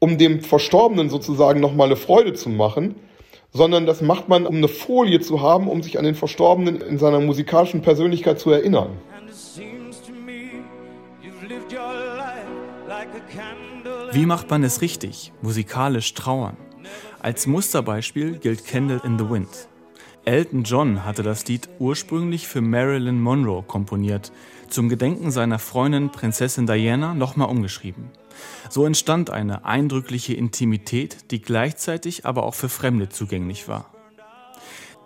um 0.00 0.18
dem 0.18 0.40
Verstorbenen 0.40 1.10
sozusagen 1.10 1.60
nochmal 1.60 1.86
eine 1.86 1.96
Freude 1.96 2.32
zu 2.32 2.48
machen, 2.48 2.96
sondern 3.52 3.86
das 3.86 4.00
macht 4.00 4.28
man, 4.28 4.46
um 4.46 4.56
eine 4.56 4.68
Folie 4.68 5.20
zu 5.20 5.40
haben, 5.42 5.68
um 5.68 5.82
sich 5.82 5.98
an 5.98 6.04
den 6.04 6.14
Verstorbenen 6.14 6.80
in 6.80 6.98
seiner 6.98 7.20
musikalischen 7.20 7.82
Persönlichkeit 7.82 8.40
zu 8.40 8.50
erinnern. 8.50 8.98
Wie 14.12 14.26
macht 14.26 14.50
man 14.50 14.62
es 14.62 14.80
richtig, 14.80 15.32
musikalisch 15.42 16.14
trauern? 16.14 16.56
Als 17.20 17.46
Musterbeispiel 17.46 18.38
gilt 18.38 18.66
Candle 18.66 19.00
in 19.04 19.18
the 19.18 19.28
Wind. 19.28 19.68
Elton 20.24 20.62
John 20.62 21.04
hatte 21.04 21.22
das 21.22 21.46
Lied 21.48 21.68
ursprünglich 21.78 22.46
für 22.46 22.60
Marilyn 22.60 23.20
Monroe 23.20 23.62
komponiert, 23.62 24.32
zum 24.68 24.88
Gedenken 24.88 25.30
seiner 25.30 25.58
Freundin 25.58 26.10
Prinzessin 26.10 26.66
Diana 26.66 27.14
nochmal 27.14 27.48
umgeschrieben. 27.48 28.10
So 28.70 28.86
entstand 28.86 29.30
eine 29.30 29.64
eindrückliche 29.64 30.34
Intimität, 30.34 31.30
die 31.30 31.42
gleichzeitig 31.42 32.26
aber 32.26 32.44
auch 32.44 32.54
für 32.54 32.68
Fremde 32.68 33.08
zugänglich 33.08 33.68
war. 33.68 33.92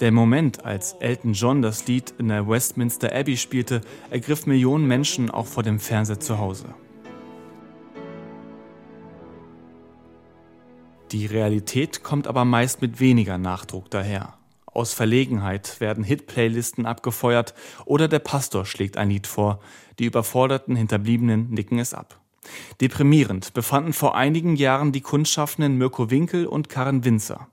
Der 0.00 0.12
Moment, 0.12 0.64
als 0.64 0.92
Elton 1.00 1.32
John 1.32 1.62
das 1.62 1.86
Lied 1.86 2.12
in 2.18 2.28
der 2.28 2.46
Westminster 2.46 3.14
Abbey 3.14 3.38
spielte, 3.38 3.80
ergriff 4.10 4.44
Millionen 4.44 4.86
Menschen 4.86 5.30
auch 5.30 5.46
vor 5.46 5.62
dem 5.62 5.80
Fernseher 5.80 6.20
zu 6.20 6.38
Hause. 6.38 6.66
Die 11.12 11.24
Realität 11.24 12.02
kommt 12.02 12.26
aber 12.26 12.44
meist 12.44 12.82
mit 12.82 13.00
weniger 13.00 13.38
Nachdruck 13.38 13.90
daher. 13.90 14.34
Aus 14.66 14.92
Verlegenheit 14.92 15.80
werden 15.80 16.04
Hit-Playlisten 16.04 16.84
abgefeuert 16.84 17.54
oder 17.86 18.08
der 18.08 18.18
Pastor 18.18 18.66
schlägt 18.66 18.98
ein 18.98 19.08
Lied 19.08 19.26
vor. 19.26 19.60
Die 19.98 20.04
überforderten 20.04 20.76
Hinterbliebenen 20.76 21.48
nicken 21.50 21.78
es 21.78 21.94
ab. 21.94 22.20
Deprimierend 22.80 23.52
befanden 23.54 23.92
vor 23.92 24.16
einigen 24.16 24.56
Jahren 24.56 24.92
die 24.92 25.00
Kundschaffenden 25.00 25.78
Mirko 25.78 26.10
Winkel 26.10 26.46
und 26.46 26.68
Karen 26.68 27.04
Winzer. 27.04 27.48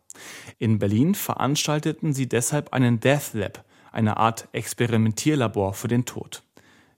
In 0.60 0.80
Berlin 0.80 1.16
veranstalteten 1.16 2.14
sie 2.14 2.28
deshalb 2.28 2.74
einen 2.74 3.00
Death 3.00 3.34
Lab, 3.34 3.66
eine 3.92 4.18
Art 4.18 4.48
Experimentierlabor 4.52 5.74
für 5.74 5.88
den 5.88 6.06
Tod. 6.06 6.44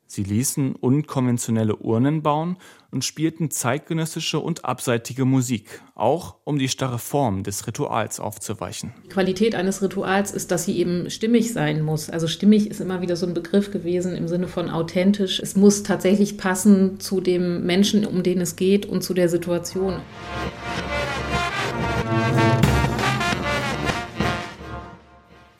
Sie 0.08 0.24
ließen 0.24 0.76
unkonventionelle 0.76 1.76
Urnen 1.78 2.22
bauen 2.22 2.58
und 2.92 3.04
spielten 3.04 3.50
zeitgenössische 3.50 4.40
und 4.40 4.64
abseitige 4.64 5.26
Musik, 5.26 5.82
auch 5.96 6.36
um 6.44 6.60
die 6.60 6.70
starre 6.70 7.00
Form 7.00 7.44
des 7.44 7.66
Rituals 7.68 8.20
aufzuweichen. 8.20 8.94
Die 9.06 9.10
Qualität 9.10 9.56
eines 9.56 9.82
Rituals 9.82 10.32
ist, 10.32 10.52
dass 10.52 10.66
sie 10.66 10.78
eben 10.78 11.10
stimmig 11.10 11.52
sein 11.54 11.82
muss. 11.82 12.10
Also 12.10 12.28
stimmig 12.28 12.70
ist 12.70 12.82
immer 12.82 13.02
wieder 13.02 13.16
so 13.16 13.26
ein 13.26 13.34
Begriff 13.34 13.72
gewesen 13.72 14.16
im 14.16 14.28
Sinne 14.28 14.48
von 14.48 14.70
authentisch. 14.70 15.40
Es 15.40 15.56
muss 15.56 15.84
tatsächlich 15.84 16.38
passen 16.38 17.00
zu 17.00 17.20
dem 17.20 17.66
Menschen, 17.66 18.06
um 18.06 18.24
den 18.24 18.42
es 18.42 18.56
geht 18.56 18.86
und 18.86 19.04
zu 19.04 19.14
der 19.14 19.28
Situation. 19.28 20.02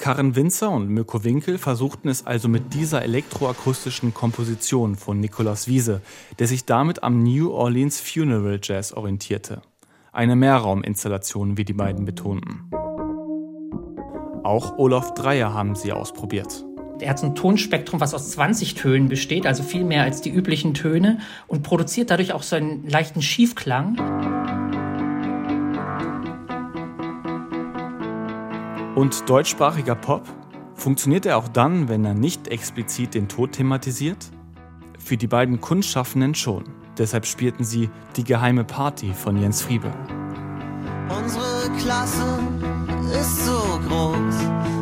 Karen 0.05 0.35
Winzer 0.35 0.69
und 0.69 0.88
Mirko 0.89 1.24
Winkel 1.24 1.57
versuchten 1.57 2.09
es 2.09 2.27
also 2.27 2.47
mit 2.47 2.75
dieser 2.75 3.01
elektroakustischen 3.01 4.13
Komposition 4.13 4.95
von 4.97 5.19
Nicolas 5.19 5.67
Wiese, 5.67 6.00
der 6.38 6.45
sich 6.45 6.63
damit 6.65 7.01
am 7.01 7.24
New 7.24 7.50
Orleans 7.50 8.01
Funeral 8.01 8.59
Jazz 8.62 8.93
orientierte. 8.93 9.63
Eine 10.12 10.35
Mehrrauminstallation, 10.35 11.57
wie 11.57 11.65
die 11.65 11.74
beiden 11.74 12.05
betonten. 12.05 12.69
Auch 14.43 14.77
Olaf 14.77 15.15
Dreier 15.15 15.55
haben 15.55 15.74
sie 15.74 15.91
ausprobiert. 15.91 16.63
Er 17.00 17.09
hat 17.09 17.17
so 17.17 17.25
ein 17.25 17.33
Tonspektrum, 17.33 18.00
was 18.00 18.13
aus 18.13 18.29
20 18.29 18.75
Tönen 18.75 19.09
besteht, 19.09 19.47
also 19.47 19.63
viel 19.63 19.83
mehr 19.83 20.03
als 20.03 20.21
die 20.21 20.29
üblichen 20.29 20.75
Töne 20.75 21.17
und 21.47 21.63
produziert 21.63 22.12
dadurch 22.12 22.31
auch 22.31 22.43
so 22.43 22.55
einen 22.55 22.88
leichten 22.88 23.24
Schiefklang. 23.24 24.35
Und 28.96 29.30
deutschsprachiger 29.30 29.96
Pop? 29.96 30.24
Funktioniert 30.74 31.25
er 31.25 31.38
auch 31.38 31.50
dann, 31.50 31.90
wenn 31.90 32.06
er 32.06 32.14
nicht 32.14 32.48
explizit 32.48 33.14
den 33.14 33.28
Tod 33.28 33.52
thematisiert? 33.52 34.32
Für 34.98 35.18
die 35.18 35.28
beiden 35.28 35.60
Kunstschaffenden 35.60 36.34
schon. 36.34 36.64
Deshalb 36.98 37.25
spielten 37.25 37.66
sie 37.66 37.90
Die 38.16 38.24
geheime 38.24 38.64
Party 38.64 39.14
von 39.14 39.36
Jens 39.36 39.62
Friebe. 39.62 39.92
Unsere 41.10 41.70
Klasse 41.78 42.40
ist 43.12 43.46
so 43.46 43.80
groß, 43.88 44.36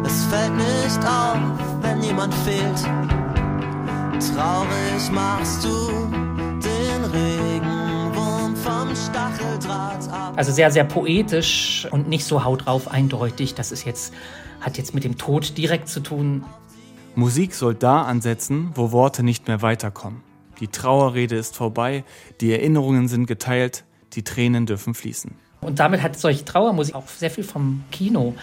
es 0.05 0.25
fällt 0.25 0.55
nicht 0.55 0.99
auf, 1.07 1.37
wenn 1.81 2.01
jemand 2.03 2.33
fehlt. 2.35 2.83
Traurig 4.31 5.11
machst 5.11 5.65
du 5.65 6.02
Also 10.35 10.51
sehr, 10.51 10.71
sehr 10.71 10.83
poetisch 10.83 11.87
und 11.91 12.07
nicht 12.07 12.25
so 12.25 12.43
haut 12.43 12.65
drauf 12.65 12.87
eindeutig. 12.87 13.55
Das 13.55 13.71
ist 13.71 13.85
jetzt, 13.85 14.13
hat 14.61 14.77
jetzt 14.77 14.93
mit 14.93 15.03
dem 15.03 15.17
Tod 15.17 15.57
direkt 15.57 15.87
zu 15.87 15.99
tun. 15.99 16.43
Musik 17.15 17.53
soll 17.53 17.75
da 17.75 18.03
ansetzen, 18.03 18.71
wo 18.75 18.91
Worte 18.91 19.23
nicht 19.23 19.47
mehr 19.47 19.61
weiterkommen. 19.61 20.21
Die 20.59 20.67
Trauerrede 20.67 21.35
ist 21.35 21.55
vorbei, 21.55 22.03
die 22.41 22.51
Erinnerungen 22.51 23.07
sind 23.07 23.25
geteilt, 23.25 23.83
die 24.13 24.23
Tränen 24.23 24.65
dürfen 24.65 24.93
fließen. 24.93 25.31
Und 25.61 25.79
damit 25.79 26.01
hat 26.01 26.19
solche 26.19 26.45
Trauermusik 26.45 26.95
auch 26.95 27.07
sehr 27.07 27.31
viel 27.31 27.43
vom 27.43 27.83
Kino. 27.91 28.35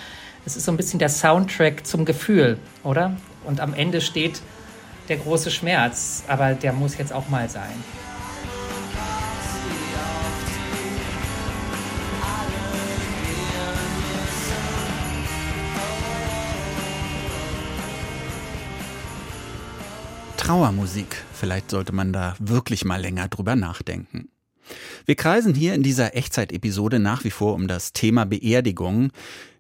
Es 0.46 0.56
ist 0.56 0.64
so 0.64 0.72
ein 0.72 0.76
bisschen 0.76 0.98
der 0.98 1.10
Soundtrack 1.10 1.86
zum 1.86 2.04
Gefühl, 2.04 2.58
oder? 2.82 3.16
Und 3.44 3.60
am 3.60 3.74
Ende 3.74 4.00
steht 4.00 4.40
der 5.08 5.18
große 5.18 5.50
Schmerz, 5.50 6.24
aber 6.28 6.54
der 6.54 6.72
muss 6.72 6.96
jetzt 6.96 7.12
auch 7.12 7.28
mal 7.28 7.48
sein. 7.48 7.72
Trauermusik. 20.50 21.22
Vielleicht 21.32 21.70
sollte 21.70 21.92
man 21.92 22.12
da 22.12 22.34
wirklich 22.40 22.84
mal 22.84 23.00
länger 23.00 23.28
drüber 23.28 23.54
nachdenken. 23.54 24.30
Wir 25.06 25.14
kreisen 25.14 25.54
hier 25.54 25.74
in 25.74 25.84
dieser 25.84 26.16
Echtzeit-Episode 26.16 26.98
nach 26.98 27.22
wie 27.22 27.30
vor 27.30 27.54
um 27.54 27.68
das 27.68 27.92
Thema 27.92 28.26
Beerdigung. 28.26 29.12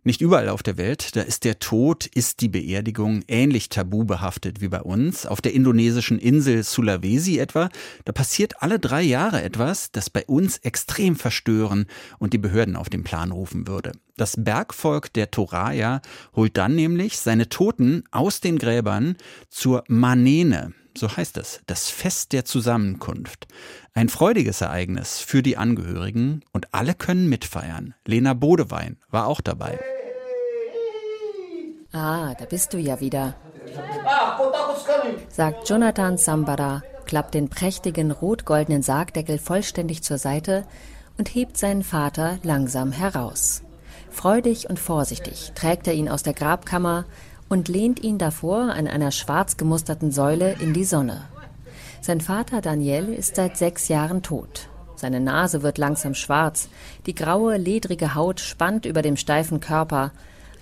Nicht 0.02 0.20
überall 0.20 0.48
auf 0.48 0.64
der 0.64 0.78
Welt, 0.78 1.14
da 1.14 1.20
ist 1.20 1.44
der 1.44 1.60
Tod, 1.60 2.06
ist 2.06 2.40
die 2.40 2.48
Beerdigung 2.48 3.22
ähnlich 3.28 3.68
tabu 3.68 4.02
behaftet 4.02 4.60
wie 4.60 4.66
bei 4.66 4.82
uns. 4.82 5.26
Auf 5.26 5.40
der 5.40 5.54
indonesischen 5.54 6.18
Insel 6.18 6.64
Sulawesi 6.64 7.38
etwa, 7.38 7.68
da 8.04 8.10
passiert 8.10 8.60
alle 8.60 8.80
drei 8.80 9.02
Jahre 9.02 9.42
etwas, 9.42 9.92
das 9.92 10.10
bei 10.10 10.24
uns 10.26 10.58
extrem 10.58 11.14
verstören 11.14 11.86
und 12.18 12.32
die 12.32 12.38
Behörden 12.38 12.74
auf 12.74 12.88
den 12.88 13.04
Plan 13.04 13.30
rufen 13.30 13.68
würde. 13.68 13.92
Das 14.16 14.34
Bergvolk 14.36 15.12
der 15.12 15.30
Toraya 15.30 16.02
holt 16.34 16.56
dann 16.56 16.74
nämlich 16.74 17.16
seine 17.18 17.48
Toten 17.48 18.02
aus 18.10 18.40
den 18.40 18.58
Gräbern 18.58 19.14
zur 19.50 19.84
Manene. 19.86 20.74
So 20.96 21.16
heißt 21.16 21.36
es, 21.36 21.60
das 21.66 21.88
Fest 21.88 22.32
der 22.32 22.44
Zusammenkunft. 22.44 23.46
Ein 23.94 24.08
freudiges 24.08 24.60
Ereignis 24.60 25.18
für 25.20 25.42
die 25.42 25.56
Angehörigen 25.56 26.44
und 26.52 26.72
alle 26.74 26.94
können 26.94 27.28
mitfeiern. 27.28 27.94
Lena 28.06 28.34
Bodewein 28.34 28.96
war 29.10 29.26
auch 29.26 29.40
dabei. 29.40 29.78
Ah, 31.92 32.34
da 32.34 32.44
bist 32.44 32.72
du 32.72 32.78
ja 32.78 33.00
wieder, 33.00 33.34
sagt 35.28 35.68
Jonathan 35.68 36.16
Sambara, 36.16 36.82
klappt 37.06 37.34
den 37.34 37.48
prächtigen 37.48 38.10
rot-goldenen 38.10 38.82
Sargdeckel 38.82 39.38
vollständig 39.38 40.02
zur 40.02 40.18
Seite 40.18 40.64
und 41.18 41.34
hebt 41.34 41.56
seinen 41.56 41.82
Vater 41.82 42.38
langsam 42.42 42.92
heraus. 42.92 43.62
Freudig 44.10 44.68
und 44.68 44.78
vorsichtig 44.78 45.52
trägt 45.54 45.86
er 45.86 45.94
ihn 45.94 46.08
aus 46.08 46.22
der 46.22 46.34
Grabkammer 46.34 47.04
und 47.50 47.68
lehnt 47.68 48.02
ihn 48.02 48.16
davor 48.16 48.70
an 48.72 48.86
einer 48.86 49.10
schwarz 49.10 49.58
gemusterten 49.58 50.12
Säule 50.12 50.56
in 50.60 50.72
die 50.72 50.84
Sonne. 50.84 51.24
Sein 52.00 52.22
Vater 52.22 52.62
Daniel 52.62 53.12
ist 53.12 53.36
seit 53.36 53.58
sechs 53.58 53.88
Jahren 53.88 54.22
tot. 54.22 54.68
Seine 54.96 55.20
Nase 55.20 55.62
wird 55.62 55.76
langsam 55.76 56.14
schwarz, 56.14 56.68
die 57.06 57.14
graue, 57.14 57.56
ledrige 57.56 58.14
Haut 58.14 58.40
spannt 58.40 58.86
über 58.86 59.02
dem 59.02 59.16
steifen 59.16 59.60
Körper, 59.60 60.12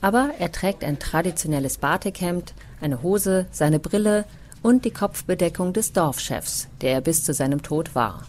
aber 0.00 0.30
er 0.38 0.50
trägt 0.50 0.82
ein 0.82 0.98
traditionelles 0.98 1.78
Batikhemd, 1.78 2.54
eine 2.80 3.02
Hose, 3.02 3.46
seine 3.50 3.78
Brille 3.78 4.24
und 4.62 4.84
die 4.84 4.90
Kopfbedeckung 4.90 5.72
des 5.72 5.92
Dorfchefs, 5.92 6.68
der 6.80 6.92
er 6.94 7.00
bis 7.00 7.22
zu 7.22 7.34
seinem 7.34 7.62
Tod 7.62 7.94
war. 7.94 8.22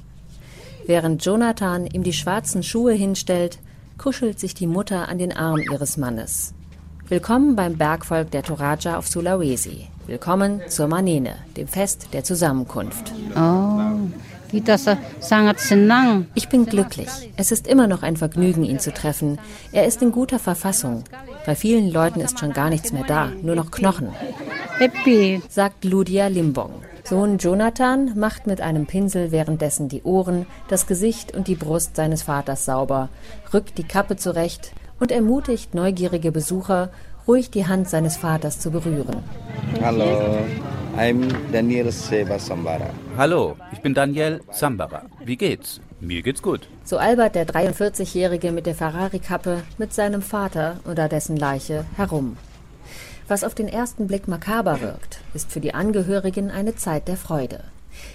Während 0.86 1.24
Jonathan 1.24 1.86
ihm 1.86 2.04
die 2.04 2.14
schwarzen 2.14 2.64
Schuhe 2.64 2.94
hinstellt, 2.94 3.60
kuschelt 3.98 4.40
sich 4.40 4.54
die 4.54 4.68
Mutter 4.68 5.08
an 5.08 5.18
den 5.18 5.32
Arm 5.32 5.60
ihres 5.60 5.98
Mannes. 5.98 6.54
Willkommen 7.10 7.56
beim 7.56 7.76
Bergvolk 7.76 8.30
der 8.30 8.44
Toraja 8.44 8.96
auf 8.96 9.08
Sulawesi. 9.08 9.88
Willkommen 10.06 10.62
zur 10.68 10.88
Manene, 10.88 11.38
dem 11.58 11.68
Fest 11.68 12.10
der 12.14 12.24
Zusammenkunft. 12.24 13.12
Oh. 13.36 13.96
Ich 16.36 16.50
bin 16.50 16.66
glücklich. 16.68 17.10
Es 17.36 17.52
ist 17.52 17.66
immer 17.66 17.88
noch 17.88 18.04
ein 18.04 18.16
Vergnügen, 18.16 18.64
ihn 18.64 18.80
zu 18.80 18.94
treffen. 18.94 19.40
Er 19.72 19.88
ist 19.88 20.04
in 20.04 20.12
guter 20.12 20.38
Verfassung. 20.38 21.04
Bei 21.48 21.56
vielen 21.56 21.90
Leuten 21.90 22.22
ist 22.22 22.38
schon 22.38 22.54
gar 22.54 22.70
nichts 22.70 22.94
mehr 22.94 23.06
da, 23.06 23.32
nur 23.42 23.56
noch 23.56 23.72
Knochen. 23.72 24.10
Happy, 24.78 25.42
sagt 25.50 25.86
Ludia 25.86 26.28
Limbong. 26.28 26.74
Sohn 27.06 27.40
Jonathan 27.40 28.20
macht 28.20 28.46
mit 28.46 28.62
einem 28.62 28.86
Pinsel 28.86 29.32
währenddessen 29.32 29.90
die 29.90 30.04
Ohren, 30.04 30.46
das 30.68 30.86
Gesicht 30.86 31.36
und 31.36 31.48
die 31.48 31.56
Brust 31.56 31.96
seines 31.96 32.22
Vaters 32.22 32.66
sauber, 32.66 33.10
rückt 33.52 33.80
die 33.80 33.88
Kappe 33.88 34.16
zurecht 34.16 34.74
und 35.00 35.12
ermutigt 35.12 35.74
neugierige 35.74 36.32
Besucher, 36.32 36.90
ruhig 37.28 37.52
die 37.52 37.68
Hand 37.68 37.90
seines 37.90 38.18
Vaters 38.18 38.60
zu 38.60 38.72
berühren. 38.72 39.24
Hallo, 39.82 40.40
I'm 40.98 41.32
Daniel 41.52 41.92
Seba 41.92 42.40
Sambara. 42.40 42.90
Hallo, 43.18 43.56
ich 43.72 43.82
bin 43.82 43.94
Daniel 43.94 44.42
Sambara. 44.52 45.04
Wie 45.24 45.38
geht's? 45.38 45.80
Mir 46.00 46.22
geht's 46.22 46.42
gut. 46.42 46.68
So 46.84 46.98
albert 46.98 47.36
der 47.36 47.48
43-Jährige 47.48 48.52
mit 48.52 48.66
der 48.66 48.76
Ferrari-Kappe 48.76 49.64
mit 49.78 49.94
seinem 49.94 50.22
Vater 50.22 50.78
oder 50.90 51.08
dessen 51.10 51.38
Leiche 51.38 51.86
herum. 51.96 52.38
Was 53.28 53.44
auf 53.44 53.54
den 53.54 53.68
ersten 53.68 54.08
Blick 54.08 54.28
makaber 54.28 54.82
wirkt, 54.82 55.20
ist 55.36 55.52
für 55.52 55.60
die 55.60 55.76
Angehörigen 55.76 56.50
eine 56.50 56.76
Zeit 56.76 57.08
der 57.08 57.18
Freude. 57.18 57.60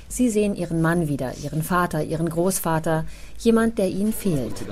Sie 0.09 0.29
sehen 0.29 0.55
ihren 0.55 0.81
Mann 0.81 1.09
wieder, 1.09 1.33
ihren 1.43 1.63
Vater, 1.63 2.05
ihren 2.05 2.29
Großvater, 2.29 3.05
jemand, 3.39 3.79
der 3.79 3.89
ihnen 3.89 4.13
fehlt. 4.13 4.63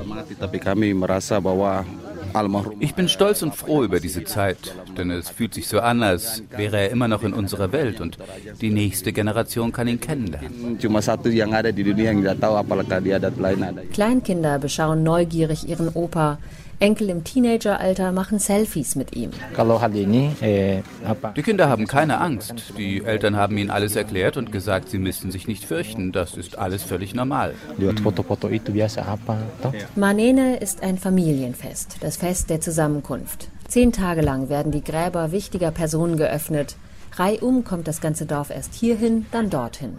Ich 2.80 2.94
bin 2.94 3.08
stolz 3.08 3.42
und 3.42 3.54
froh 3.54 3.82
über 3.82 4.00
diese 4.00 4.24
Zeit, 4.24 4.74
denn 4.96 5.10
es 5.10 5.28
fühlt 5.28 5.54
sich 5.54 5.68
so 5.68 5.80
an, 5.80 6.02
als 6.02 6.42
wäre 6.56 6.78
er 6.78 6.90
immer 6.90 7.08
noch 7.08 7.22
in 7.24 7.32
unserer 7.32 7.72
Welt 7.72 8.00
und 8.00 8.18
die 8.60 8.70
nächste 8.70 9.12
Generation 9.12 9.72
kann 9.72 9.88
ihn 9.88 10.00
kennenlernen. 10.00 10.78
Kleinkinder 13.92 14.58
beschauen 14.58 15.02
neugierig 15.02 15.68
ihren 15.68 15.88
Opa. 15.88 16.38
Enkel 16.82 17.10
im 17.10 17.22
Teenageralter 17.22 18.10
machen 18.10 18.40
Selfies 18.40 18.96
mit 18.96 19.14
ihm. 19.14 19.30
Die 21.36 21.42
Kinder 21.42 21.68
haben 21.68 21.86
keine 21.86 22.20
Angst. 22.20 22.74
Die 22.76 23.04
Eltern 23.04 23.36
haben 23.36 23.56
ihnen 23.56 23.70
alles 23.70 23.94
erklärt 23.94 24.36
und 24.36 24.50
gesagt, 24.50 24.88
sie 24.88 24.98
müssten 24.98 25.30
sich 25.30 25.46
nicht 25.46 25.64
fürchten. 25.64 26.10
Das 26.10 26.34
ist 26.34 26.58
alles 26.58 26.82
völlig 26.82 27.14
normal. 27.14 27.54
Manene 29.94 30.56
ist 30.56 30.82
ein 30.82 30.98
Familienfest, 30.98 31.98
das 32.00 32.16
Fest 32.16 32.50
der 32.50 32.60
Zusammenkunft. 32.60 33.48
Zehn 33.68 33.92
Tage 33.92 34.20
lang 34.20 34.48
werden 34.48 34.72
die 34.72 34.82
Gräber 34.82 35.30
wichtiger 35.30 35.70
Personen 35.70 36.16
geöffnet. 36.16 36.74
Reihum 37.14 37.62
kommt 37.62 37.86
das 37.86 38.00
ganze 38.00 38.26
Dorf 38.26 38.50
erst 38.50 38.74
hierhin, 38.74 39.26
dann 39.30 39.50
dorthin. 39.50 39.98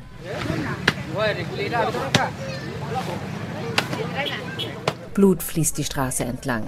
Blut 5.14 5.44
fließt 5.44 5.78
die 5.78 5.84
Straße 5.84 6.24
entlang. 6.24 6.64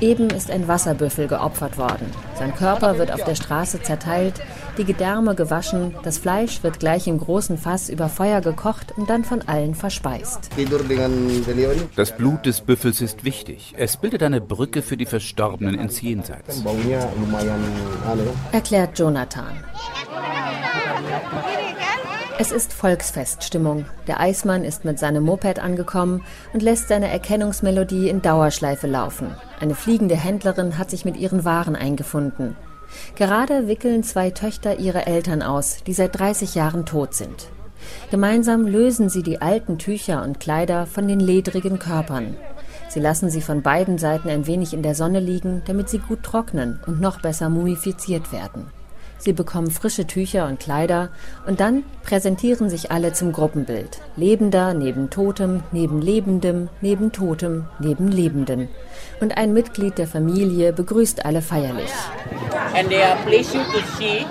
Eben 0.00 0.30
ist 0.30 0.50
ein 0.50 0.66
Wasserbüffel 0.66 1.28
geopfert 1.28 1.78
worden. 1.78 2.06
Sein 2.36 2.52
Körper 2.56 2.98
wird 2.98 3.12
auf 3.12 3.22
der 3.22 3.36
Straße 3.36 3.82
zerteilt, 3.82 4.40
die 4.76 4.84
Gedärme 4.84 5.36
gewaschen, 5.36 5.94
das 6.02 6.18
Fleisch 6.18 6.64
wird 6.64 6.80
gleich 6.80 7.06
im 7.06 7.18
großen 7.18 7.56
Fass 7.56 7.88
über 7.88 8.08
Feuer 8.08 8.40
gekocht 8.40 8.92
und 8.96 9.08
dann 9.08 9.22
von 9.22 9.42
allen 9.42 9.76
verspeist. 9.76 10.50
Das 11.94 12.16
Blut 12.16 12.46
des 12.46 12.60
Büffels 12.62 13.00
ist 13.00 13.22
wichtig. 13.22 13.74
Es 13.76 13.96
bildet 13.96 14.24
eine 14.24 14.40
Brücke 14.40 14.82
für 14.82 14.96
die 14.96 15.06
Verstorbenen 15.06 15.78
ins 15.78 16.00
Jenseits. 16.00 16.64
Erklärt 18.50 18.98
Jonathan. 18.98 19.52
Es 22.42 22.50
ist 22.50 22.72
Volksfeststimmung. 22.72 23.84
Der 24.08 24.18
Eismann 24.18 24.64
ist 24.64 24.84
mit 24.84 24.98
seinem 24.98 25.22
Moped 25.22 25.60
angekommen 25.60 26.24
und 26.52 26.60
lässt 26.60 26.88
seine 26.88 27.06
Erkennungsmelodie 27.06 28.08
in 28.08 28.20
Dauerschleife 28.20 28.88
laufen. 28.88 29.36
Eine 29.60 29.76
fliegende 29.76 30.16
Händlerin 30.16 30.76
hat 30.76 30.90
sich 30.90 31.04
mit 31.04 31.16
ihren 31.16 31.44
Waren 31.44 31.76
eingefunden. 31.76 32.56
Gerade 33.14 33.68
wickeln 33.68 34.02
zwei 34.02 34.30
Töchter 34.30 34.80
ihre 34.80 35.06
Eltern 35.06 35.40
aus, 35.40 35.84
die 35.86 35.92
seit 35.92 36.18
30 36.18 36.56
Jahren 36.56 36.84
tot 36.84 37.14
sind. 37.14 37.46
Gemeinsam 38.10 38.66
lösen 38.66 39.08
sie 39.08 39.22
die 39.22 39.40
alten 39.40 39.78
Tücher 39.78 40.24
und 40.24 40.40
Kleider 40.40 40.86
von 40.86 41.06
den 41.06 41.20
ledrigen 41.20 41.78
Körpern. 41.78 42.36
Sie 42.88 42.98
lassen 42.98 43.30
sie 43.30 43.40
von 43.40 43.62
beiden 43.62 43.98
Seiten 43.98 44.28
ein 44.28 44.48
wenig 44.48 44.74
in 44.74 44.82
der 44.82 44.96
Sonne 44.96 45.20
liegen, 45.20 45.62
damit 45.66 45.88
sie 45.88 46.00
gut 46.00 46.24
trocknen 46.24 46.80
und 46.88 47.00
noch 47.00 47.20
besser 47.20 47.48
mumifiziert 47.48 48.32
werden. 48.32 48.66
Sie 49.24 49.32
bekommen 49.32 49.70
frische 49.70 50.04
Tücher 50.04 50.48
und 50.48 50.58
Kleider 50.58 51.10
und 51.46 51.60
dann 51.60 51.84
präsentieren 52.02 52.68
sich 52.68 52.90
alle 52.90 53.12
zum 53.12 53.30
Gruppenbild. 53.30 54.00
Lebender 54.16 54.74
neben 54.74 55.10
Totem, 55.10 55.62
neben 55.70 56.02
Lebendem, 56.02 56.68
neben 56.80 57.12
Totem, 57.12 57.66
neben 57.78 58.08
Lebenden. 58.08 58.68
Und 59.20 59.36
ein 59.36 59.52
Mitglied 59.52 59.96
der 59.96 60.08
Familie 60.08 60.72
begrüßt 60.72 61.24
alle 61.24 61.40
feierlich. 61.40 61.92
And 62.74 62.88
they 62.88 63.00
are 63.00 63.16
pleased 63.24 63.52
to 63.52 63.78
see, 63.96 64.26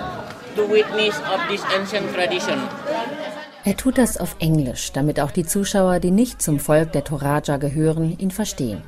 to 0.56 0.70
witness 0.70 1.18
of 1.20 1.40
this 1.48 1.62
ancient 1.74 2.14
tradition. 2.14 2.58
Er 3.64 3.78
tut 3.78 3.96
das 3.96 4.18
auf 4.18 4.36
Englisch, 4.40 4.92
damit 4.92 5.20
auch 5.20 5.30
die 5.30 5.46
Zuschauer, 5.46 6.00
die 6.00 6.10
nicht 6.10 6.42
zum 6.42 6.58
Volk 6.60 6.92
der 6.92 7.04
Toraja 7.04 7.56
gehören, 7.56 8.18
ihn 8.18 8.30
verstehen. 8.30 8.82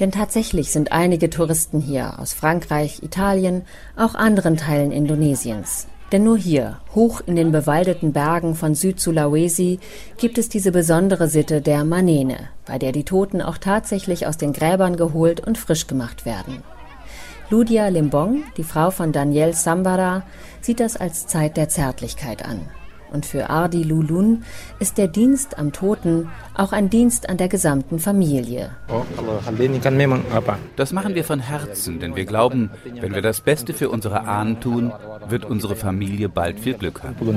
Denn 0.00 0.10
tatsächlich 0.10 0.72
sind 0.72 0.92
einige 0.92 1.28
Touristen 1.28 1.78
hier 1.78 2.18
aus 2.18 2.32
Frankreich, 2.32 3.02
Italien, 3.02 3.62
auch 3.96 4.14
anderen 4.14 4.56
Teilen 4.56 4.92
Indonesiens. 4.92 5.86
Denn 6.10 6.24
nur 6.24 6.38
hier, 6.38 6.80
hoch 6.94 7.20
in 7.24 7.36
den 7.36 7.52
bewaldeten 7.52 8.12
Bergen 8.12 8.56
von 8.56 8.74
Süd-Sulawesi, 8.74 9.78
gibt 10.16 10.38
es 10.38 10.48
diese 10.48 10.72
besondere 10.72 11.28
Sitte 11.28 11.60
der 11.60 11.84
Manene, 11.84 12.48
bei 12.66 12.78
der 12.78 12.92
die 12.92 13.04
Toten 13.04 13.40
auch 13.42 13.58
tatsächlich 13.58 14.26
aus 14.26 14.38
den 14.38 14.52
Gräbern 14.52 14.96
geholt 14.96 15.46
und 15.46 15.58
frisch 15.58 15.86
gemacht 15.86 16.24
werden. 16.24 16.62
Ludia 17.50 17.88
Limbong, 17.88 18.42
die 18.56 18.64
Frau 18.64 18.90
von 18.90 19.12
Daniel 19.12 19.52
Sambara, 19.52 20.22
sieht 20.60 20.80
das 20.80 20.96
als 20.96 21.26
Zeit 21.26 21.56
der 21.56 21.68
Zärtlichkeit 21.68 22.44
an. 22.44 22.60
Und 23.12 23.26
für 23.26 23.50
Ardi 23.50 23.82
Lulun 23.82 24.44
ist 24.78 24.98
der 24.98 25.08
Dienst 25.08 25.58
am 25.58 25.72
Toten 25.72 26.28
auch 26.54 26.72
ein 26.72 26.90
Dienst 26.90 27.28
an 27.28 27.36
der 27.36 27.48
gesamten 27.48 27.98
Familie. 27.98 28.70
Das 30.76 30.92
machen 30.92 31.14
wir 31.14 31.24
von 31.24 31.40
Herzen, 31.40 32.00
denn 32.00 32.16
wir 32.16 32.24
glauben, 32.24 32.70
wenn 33.00 33.14
wir 33.14 33.22
das 33.22 33.40
Beste 33.40 33.72
für 33.72 33.90
unsere 33.90 34.26
Ahnen 34.26 34.60
tun, 34.60 34.92
wird 35.28 35.44
unsere 35.44 35.76
Familie 35.76 36.28
bald 36.28 36.60
viel 36.60 36.74
Glück 36.74 37.02
haben. 37.02 37.36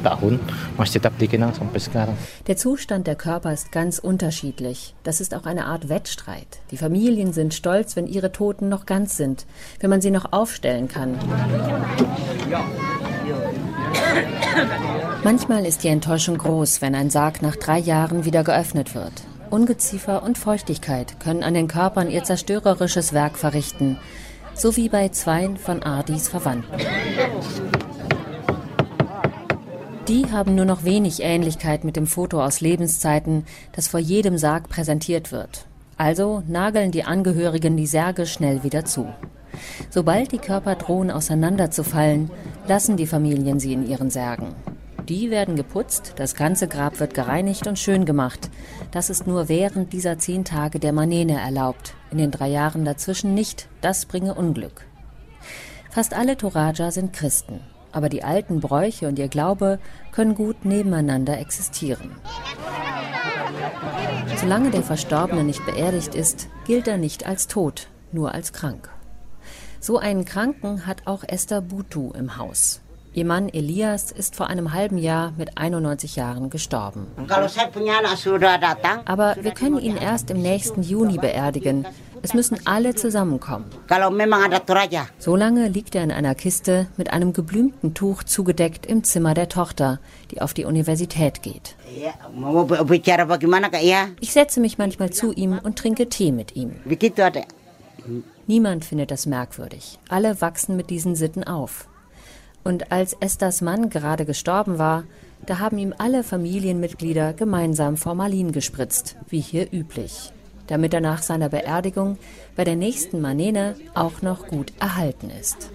Der 2.47 2.57
Zustand 2.57 3.07
der 3.07 3.15
Körper 3.15 3.53
ist 3.53 3.71
ganz 3.71 3.99
unterschiedlich. 3.99 4.93
Das 5.03 5.21
ist 5.21 5.33
auch 5.33 5.45
eine 5.45 5.65
Art 5.65 5.89
Wettstreit. 5.89 6.59
Die 6.71 6.77
Familien 6.77 7.33
sind 7.33 7.53
stolz, 7.53 7.95
wenn 7.95 8.07
ihre 8.07 8.31
Toten 8.31 8.69
noch 8.69 8.85
ganz 8.85 9.17
sind, 9.17 9.45
wenn 9.79 9.89
man 9.89 10.01
sie 10.01 10.11
noch 10.11 10.31
aufstellen 10.31 10.87
kann. 10.87 11.17
Manchmal 15.23 15.65
ist 15.65 15.83
die 15.83 15.87
Enttäuschung 15.87 16.37
groß, 16.37 16.81
wenn 16.81 16.95
ein 16.95 17.09
Sarg 17.09 17.41
nach 17.41 17.55
drei 17.55 17.79
Jahren 17.79 18.25
wieder 18.25 18.43
geöffnet 18.43 18.93
wird. 18.93 19.13
Ungeziefer 19.49 20.23
und 20.23 20.37
Feuchtigkeit 20.37 21.19
können 21.19 21.43
an 21.43 21.53
den 21.53 21.67
Körpern 21.67 22.09
ihr 22.09 22.23
zerstörerisches 22.23 23.13
Werk 23.13 23.37
verrichten, 23.37 23.97
so 24.53 24.75
wie 24.75 24.89
bei 24.89 25.09
zweien 25.09 25.57
von 25.57 25.83
Ardis 25.83 26.27
Verwandten. 26.27 26.77
Die 30.07 30.29
haben 30.31 30.55
nur 30.55 30.65
noch 30.65 30.83
wenig 30.83 31.21
Ähnlichkeit 31.21 31.85
mit 31.85 31.95
dem 31.95 32.07
Foto 32.07 32.43
aus 32.43 32.59
Lebenszeiten, 32.59 33.45
das 33.73 33.87
vor 33.87 33.99
jedem 33.99 34.37
Sarg 34.37 34.67
präsentiert 34.67 35.31
wird. 35.31 35.65
Also 35.95 36.43
nageln 36.47 36.91
die 36.91 37.05
Angehörigen 37.05 37.77
die 37.77 37.87
Särge 37.87 38.25
schnell 38.25 38.63
wieder 38.63 38.83
zu. 38.83 39.07
Sobald 39.89 40.31
die 40.31 40.37
Körper 40.37 40.75
drohen 40.75 41.11
auseinanderzufallen, 41.11 42.29
lassen 42.67 42.97
die 42.97 43.07
Familien 43.07 43.59
sie 43.59 43.73
in 43.73 43.87
ihren 43.87 44.09
Särgen. 44.09 44.55
Die 45.09 45.29
werden 45.31 45.57
geputzt, 45.57 46.13
das 46.15 46.33
ganze 46.33 46.69
Grab 46.69 46.99
wird 47.01 47.13
gereinigt 47.13 47.67
und 47.67 47.77
schön 47.77 48.05
gemacht. 48.05 48.49
Das 48.91 49.09
ist 49.09 49.27
nur 49.27 49.49
während 49.49 49.91
dieser 49.91 50.17
zehn 50.17 50.45
Tage 50.45 50.79
der 50.79 50.93
Manene 50.93 51.39
erlaubt. 51.41 51.93
In 52.09 52.17
den 52.17 52.31
drei 52.31 52.47
Jahren 52.47 52.85
dazwischen 52.85 53.33
nicht. 53.33 53.67
Das 53.81 54.05
bringe 54.05 54.33
Unglück. 54.33 54.85
Fast 55.89 56.13
alle 56.13 56.37
Toraja 56.37 56.89
sind 56.91 57.11
Christen. 57.11 57.59
Aber 57.91 58.07
die 58.07 58.23
alten 58.23 58.61
Bräuche 58.61 59.07
und 59.07 59.19
ihr 59.19 59.27
Glaube 59.27 59.77
können 60.13 60.35
gut 60.35 60.63
nebeneinander 60.63 61.37
existieren. 61.37 62.11
Solange 64.37 64.71
der 64.71 64.83
Verstorbene 64.83 65.43
nicht 65.43 65.65
beerdigt 65.65 66.15
ist, 66.15 66.47
gilt 66.65 66.87
er 66.87 66.97
nicht 66.97 67.25
als 67.25 67.47
tot, 67.47 67.87
nur 68.11 68.33
als 68.33 68.53
krank. 68.53 68.89
So 69.83 69.97
einen 69.97 70.23
Kranken 70.23 70.87
hat 70.87 71.07
auch 71.07 71.25
Esther 71.27 71.59
Butu 71.59 72.13
im 72.13 72.37
Haus. 72.37 72.79
Ihr 73.13 73.25
Mann 73.25 73.49
Elias 73.49 74.13
ist 74.13 74.33
vor 74.33 74.47
einem 74.47 74.71
halben 74.71 74.97
Jahr 74.97 75.33
mit 75.37 75.57
91 75.57 76.15
Jahren 76.15 76.49
gestorben. 76.49 77.07
Aber 79.05 79.35
wir 79.41 79.51
können 79.51 79.79
ihn 79.79 79.97
erst 79.97 80.31
im 80.31 80.41
nächsten 80.41 80.83
Juni 80.83 81.17
beerdigen. 81.17 81.85
Es 82.21 82.33
müssen 82.33 82.59
alle 82.63 82.95
zusammenkommen. 82.95 83.65
Solange 85.19 85.67
liegt 85.67 85.95
er 85.95 86.03
in 86.05 86.11
einer 86.13 86.33
Kiste 86.33 86.87
mit 86.95 87.11
einem 87.11 87.33
geblümten 87.33 87.93
Tuch 87.93 88.23
zugedeckt 88.23 88.85
im 88.85 89.03
Zimmer 89.03 89.33
der 89.33 89.49
Tochter, 89.49 89.99
die 90.31 90.41
auf 90.41 90.53
die 90.53 90.63
Universität 90.63 91.41
geht. 91.41 91.75
Ich 94.21 94.31
setze 94.31 94.61
mich 94.61 94.77
manchmal 94.77 95.09
zu 95.09 95.33
ihm 95.33 95.59
und 95.61 95.77
trinke 95.77 96.07
Tee 96.07 96.31
mit 96.31 96.55
ihm. 96.55 96.75
Niemand 98.47 98.85
findet 98.85 99.11
das 99.11 99.25
merkwürdig. 99.25 99.99
Alle 100.09 100.41
wachsen 100.41 100.75
mit 100.75 100.89
diesen 100.89 101.15
Sitten 101.15 101.43
auf. 101.43 101.87
Und 102.63 102.91
als 102.91 103.13
Esthers 103.19 103.61
Mann 103.61 103.89
gerade 103.89 104.25
gestorben 104.25 104.77
war, 104.77 105.03
da 105.45 105.59
haben 105.59 105.77
ihm 105.77 105.93
alle 105.97 106.23
Familienmitglieder 106.23 107.33
gemeinsam 107.33 107.97
Formalin 107.97 108.51
gespritzt, 108.51 109.17
wie 109.27 109.41
hier 109.41 109.67
üblich, 109.73 110.31
damit 110.67 110.93
er 110.93 111.01
nach 111.01 111.21
seiner 111.21 111.49
Beerdigung 111.49 112.17
bei 112.55 112.63
der 112.63 112.77
nächsten 112.77 113.19
Manene 113.19 113.75
auch 113.93 114.21
noch 114.21 114.47
gut 114.47 114.71
erhalten 114.79 115.29
ist. 115.29 115.69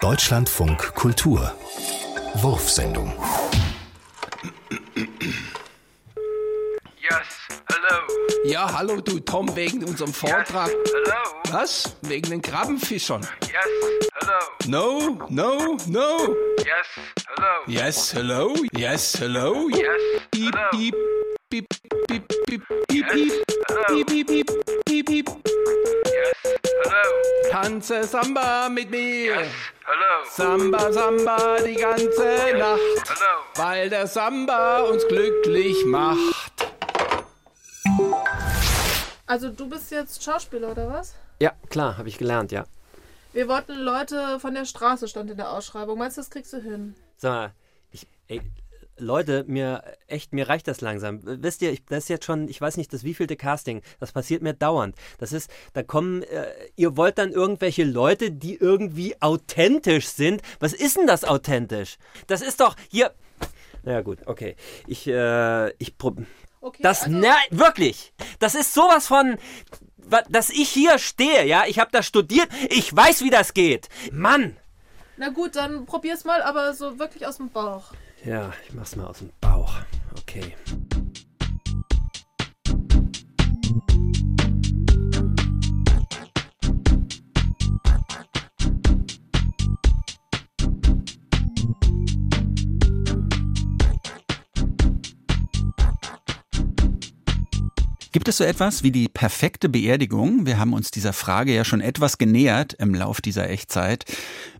Deutschlandfunk 0.00 0.94
Kultur 0.94 1.52
Wurfsendung 2.34 3.12
Ja, 8.44 8.70
hallo 8.76 9.00
du 9.00 9.20
Tom, 9.20 9.56
wegen 9.56 9.82
unserem 9.84 10.12
Vortrag. 10.12 10.68
Yes, 10.68 10.92
hello. 10.92 11.42
Was? 11.50 11.96
Wegen 12.02 12.28
den 12.30 12.42
Krabbenfischern? 12.42 13.22
Yes, 13.42 14.10
hello. 14.20 14.38
No, 14.66 15.26
no, 15.30 15.76
no. 15.86 16.36
Yes, 16.58 16.86
hello. 17.26 17.62
Yes, 17.66 18.12
hello. 18.12 18.54
Yes, 18.76 19.16
hello. 19.18 19.68
Yes, 19.70 19.80
hello. 20.34 20.50
piep, 20.70 20.94
piep, 21.50 21.66
piep, 22.06 22.28
piep, 22.46 22.62
Yes, 22.90 23.12
hello. 23.68 23.96
Yes, 26.04 26.58
hello. 26.82 27.50
Tanze 27.50 28.04
Samba 28.04 28.68
mit 28.68 28.90
mir. 28.90 29.24
Yes, 29.36 29.48
hello. 29.86 30.24
Samba, 30.30 30.92
Samba 30.92 31.56
die 31.60 31.76
ganze 31.76 32.58
Nacht, 32.58 32.78
Hello. 33.08 33.42
weil 33.54 33.88
der 33.88 34.06
Samba 34.06 34.80
uns 34.82 35.06
glücklich 35.08 35.84
macht. 35.86 36.73
Also 39.26 39.48
du 39.48 39.68
bist 39.68 39.90
jetzt 39.90 40.22
Schauspieler 40.22 40.72
oder 40.72 40.88
was? 40.90 41.14
Ja, 41.40 41.52
klar, 41.70 41.96
habe 41.96 42.08
ich 42.08 42.18
gelernt, 42.18 42.52
ja. 42.52 42.64
Wir 43.32 43.48
wollten 43.48 43.74
Leute 43.74 44.38
von 44.38 44.54
der 44.54 44.64
Straße, 44.64 45.08
stand 45.08 45.30
in 45.30 45.36
der 45.36 45.50
Ausschreibung. 45.50 45.98
Meinst 45.98 46.16
du, 46.16 46.20
das 46.20 46.30
kriegst 46.30 46.52
du 46.52 46.58
hin? 46.58 46.94
Sag 47.16 47.30
mal, 47.30 47.52
ich, 47.90 48.06
ey, 48.28 48.40
Leute, 48.96 49.44
mir, 49.48 49.82
echt, 50.06 50.32
mir 50.32 50.48
reicht 50.48 50.68
das 50.68 50.80
langsam. 50.80 51.20
Wisst 51.22 51.62
ihr, 51.62 51.72
ich, 51.72 51.84
das 51.86 52.04
ist 52.04 52.08
jetzt 52.10 52.24
schon, 52.24 52.48
ich 52.48 52.60
weiß 52.60 52.76
nicht, 52.76 52.92
das 52.92 53.02
wievielte 53.02 53.34
Casting. 53.34 53.82
Das 53.98 54.12
passiert 54.12 54.42
mir 54.42 54.54
dauernd. 54.54 54.94
Das 55.18 55.32
ist, 55.32 55.50
da 55.72 55.82
kommen, 55.82 56.22
äh, 56.22 56.46
ihr 56.76 56.96
wollt 56.96 57.18
dann 57.18 57.32
irgendwelche 57.32 57.82
Leute, 57.82 58.30
die 58.30 58.54
irgendwie 58.54 59.20
authentisch 59.20 60.08
sind. 60.08 60.42
Was 60.60 60.72
ist 60.72 60.96
denn 60.96 61.08
das 61.08 61.24
authentisch? 61.24 61.96
Das 62.28 62.40
ist 62.40 62.60
doch 62.60 62.76
hier. 62.88 63.12
Na 63.82 63.92
ja, 63.92 64.00
gut, 64.02 64.18
okay. 64.26 64.54
Ich, 64.86 65.08
äh, 65.08 65.70
ich 65.78 65.98
prob. 65.98 66.18
Okay, 66.64 66.82
das, 66.82 67.02
also- 67.02 67.18
nein, 67.18 67.34
wirklich. 67.50 68.14
Das 68.38 68.54
ist 68.54 68.72
sowas 68.72 69.06
von, 69.06 69.36
dass 70.30 70.48
ich 70.48 70.70
hier 70.70 70.98
stehe, 70.98 71.44
ja. 71.44 71.64
Ich 71.66 71.78
habe 71.78 71.90
das 71.92 72.06
studiert. 72.06 72.48
Ich 72.70 72.94
weiß, 72.96 73.20
wie 73.22 73.28
das 73.28 73.52
geht. 73.52 73.90
Mann. 74.10 74.56
Na 75.18 75.28
gut, 75.28 75.56
dann 75.56 75.84
probier's 75.84 76.24
mal, 76.24 76.42
aber 76.42 76.72
so 76.72 76.98
wirklich 76.98 77.26
aus 77.26 77.36
dem 77.36 77.50
Bauch. 77.50 77.92
Ja, 78.24 78.50
ich 78.66 78.72
mach's 78.72 78.96
mal 78.96 79.06
aus 79.06 79.18
dem 79.18 79.30
Bauch. 79.42 79.74
Okay. 80.18 80.56
Gibt 98.14 98.28
es 98.28 98.36
so 98.36 98.44
etwas 98.44 98.84
wie 98.84 98.92
die 98.92 99.08
perfekte 99.08 99.68
Beerdigung? 99.68 100.46
Wir 100.46 100.60
haben 100.60 100.72
uns 100.72 100.92
dieser 100.92 101.12
Frage 101.12 101.52
ja 101.52 101.64
schon 101.64 101.80
etwas 101.80 102.16
genähert 102.16 102.72
im 102.74 102.94
Lauf 102.94 103.20
dieser 103.20 103.50
Echtzeit. 103.50 104.04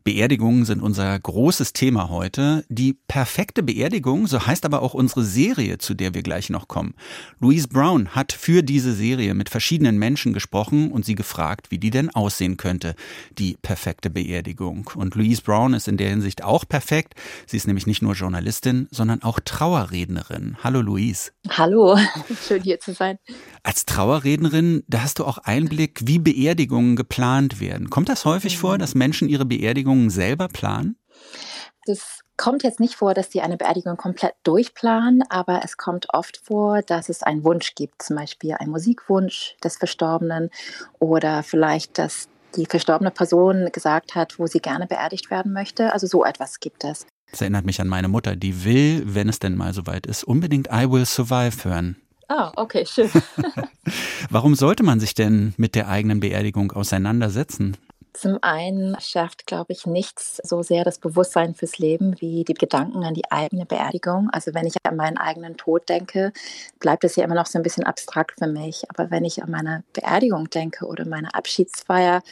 Beerdigungen 0.03 0.65
sind 0.65 0.83
unser 0.83 1.17
großes 1.17 1.73
Thema 1.73 2.09
heute. 2.09 2.65
Die 2.69 2.95
perfekte 3.07 3.63
Beerdigung, 3.63 4.27
so 4.27 4.45
heißt 4.45 4.65
aber 4.65 4.83
auch 4.83 4.93
unsere 4.93 5.23
Serie, 5.23 5.79
zu 5.79 5.95
der 5.95 6.15
wir 6.15 6.25
gleich 6.25 6.51
noch 6.51 6.67
kommen. 6.67 6.95
Louise 7.39 7.69
Brown 7.69 8.09
hat 8.09 8.33
für 8.33 8.65
diese 8.65 8.93
Serie 8.93 9.35
mit 9.35 9.49
verschiedenen 9.49 10.01
Menschen 10.01 10.33
gesprochen 10.33 10.91
und 10.91 11.05
sie 11.05 11.15
gefragt, 11.15 11.71
wie 11.71 11.79
die 11.79 11.91
denn 11.91 12.11
aussehen 12.11 12.57
könnte, 12.57 12.97
die 13.39 13.57
perfekte 13.63 14.11
Beerdigung. 14.11 14.91
Und 14.97 15.15
Louise 15.15 15.43
Brown 15.43 15.75
ist 15.75 15.87
in 15.87 15.97
der 15.97 16.11
Hinsicht 16.11 16.43
auch 16.43 16.67
perfekt. 16.69 17.15
Sie 17.47 17.57
ist 17.57 17.69
nämlich 17.69 17.87
nicht 17.87 18.03
nur 18.03 18.15
Journalistin, 18.15 18.89
sondern 18.91 19.23
auch 19.23 19.39
Trauerrednerin. 19.39 20.57
Hallo 20.65 20.81
Louise. 20.81 21.31
Hallo, 21.49 21.97
schön 22.49 22.65
hier 22.65 22.81
zu 22.81 22.93
sein. 22.93 23.19
Als 23.63 23.87
Trauerrednerin, 23.87 24.85
da 24.89 25.03
hast 25.03 25.19
du 25.19 25.25
auch 25.25 25.39
Einblick, 25.39 26.01
wie 26.05 26.19
Beerdigungen 26.19 26.97
geplant 26.97 27.61
werden. 27.61 27.91
Kommt 27.91 28.09
das 28.09 28.25
häufig 28.25 28.59
vor, 28.59 28.79
dass 28.79 28.95
Menschen 28.95 29.29
ihre 29.29 29.45
Beerdigungen 29.45 30.11
selber 30.11 30.49
planen? 30.49 30.97
Das 31.87 32.21
kommt 32.37 32.63
jetzt 32.63 32.81
nicht 32.81 32.95
vor, 32.95 33.15
dass 33.15 33.29
die 33.29 33.43
eine 33.43 33.57
Beerdigung 33.57 33.97
komplett 33.97 34.35
durchplanen, 34.43 35.23
aber 35.29 35.63
es 35.65 35.77
kommt 35.77 36.07
oft 36.13 36.39
vor, 36.39 36.83
dass 36.83 37.09
es 37.09 37.23
einen 37.23 37.45
Wunsch 37.45 37.75
gibt, 37.75 38.03
zum 38.03 38.17
Beispiel 38.17 38.55
einen 38.55 38.71
Musikwunsch 38.71 39.57
des 39.63 39.77
Verstorbenen 39.77 40.51
oder 40.99 41.43
vielleicht, 41.43 41.99
dass 41.99 42.29
die 42.57 42.67
verstorbene 42.67 43.11
Person 43.11 43.69
gesagt 43.73 44.15
hat, 44.15 44.39
wo 44.39 44.47
sie 44.47 44.61
gerne 44.61 44.87
beerdigt 44.87 45.31
werden 45.31 45.53
möchte. 45.53 45.93
Also 45.93 46.07
so 46.07 46.25
etwas 46.25 46.61
gibt 46.61 46.85
es. 46.85 47.07
Das 47.31 47.41
erinnert 47.41 47.65
mich 47.65 47.81
an 47.81 47.89
meine 47.89 48.09
Mutter, 48.09 48.37
die 48.37 48.65
will, 48.65 49.03
wenn 49.07 49.29
es 49.29 49.39
denn 49.39 49.57
mal 49.57 49.75
soweit 49.75 50.07
ist, 50.07 50.25
unbedingt 50.25 50.69
I 50.69 50.91
Will 50.91 51.05
Survive 51.05 51.65
hören. 51.65 51.97
Ah, 52.29 52.53
okay, 52.57 52.87
schön. 52.87 53.11
Warum 54.31 54.55
sollte 54.55 54.83
man 54.83 55.01
sich 55.01 55.15
denn 55.15 55.55
mit 55.57 55.75
der 55.75 55.89
eigenen 55.89 56.21
Beerdigung 56.21 56.73
auseinandersetzen? 56.73 57.77
Zum 58.15 58.39
einen 58.43 58.97
schärft, 59.01 59.45
glaube 59.45 59.73
ich, 59.73 59.87
nichts 59.87 60.37
so 60.45 60.63
sehr 60.63 60.85
das 60.85 60.99
Bewusstsein 60.99 61.57
fürs 61.57 61.79
Leben 61.79 62.15
wie 62.21 62.45
die 62.45 62.55
Gedanken 62.55 63.03
an 63.03 63.13
die 63.13 63.29
eigene 63.33 63.67
Beerdigung. 63.67 64.31
Also 64.31 64.55
wenn 64.55 64.69
ich 64.69 64.77
an 64.85 64.95
meinen 64.95 65.19
eigenen 65.19 65.57
Tod 65.57 65.89
denke, 65.89 66.33
bleibt 66.79 67.03
es 67.03 67.17
ja 67.17 67.25
immer 67.25 67.35
noch 67.35 67.47
so 67.47 67.59
ein 67.59 67.65
bisschen 67.65 67.83
abstrakt 67.83 68.39
für 68.39 68.47
mich. 68.47 68.85
Aber 68.89 69.11
wenn 69.11 69.25
ich 69.25 69.43
an 69.43 69.51
meine 69.51 69.83
Beerdigung 69.93 70.49
denke 70.49 70.87
oder 70.87 71.05
meine 71.05 71.35
Abschiedsfeier, 71.35 72.23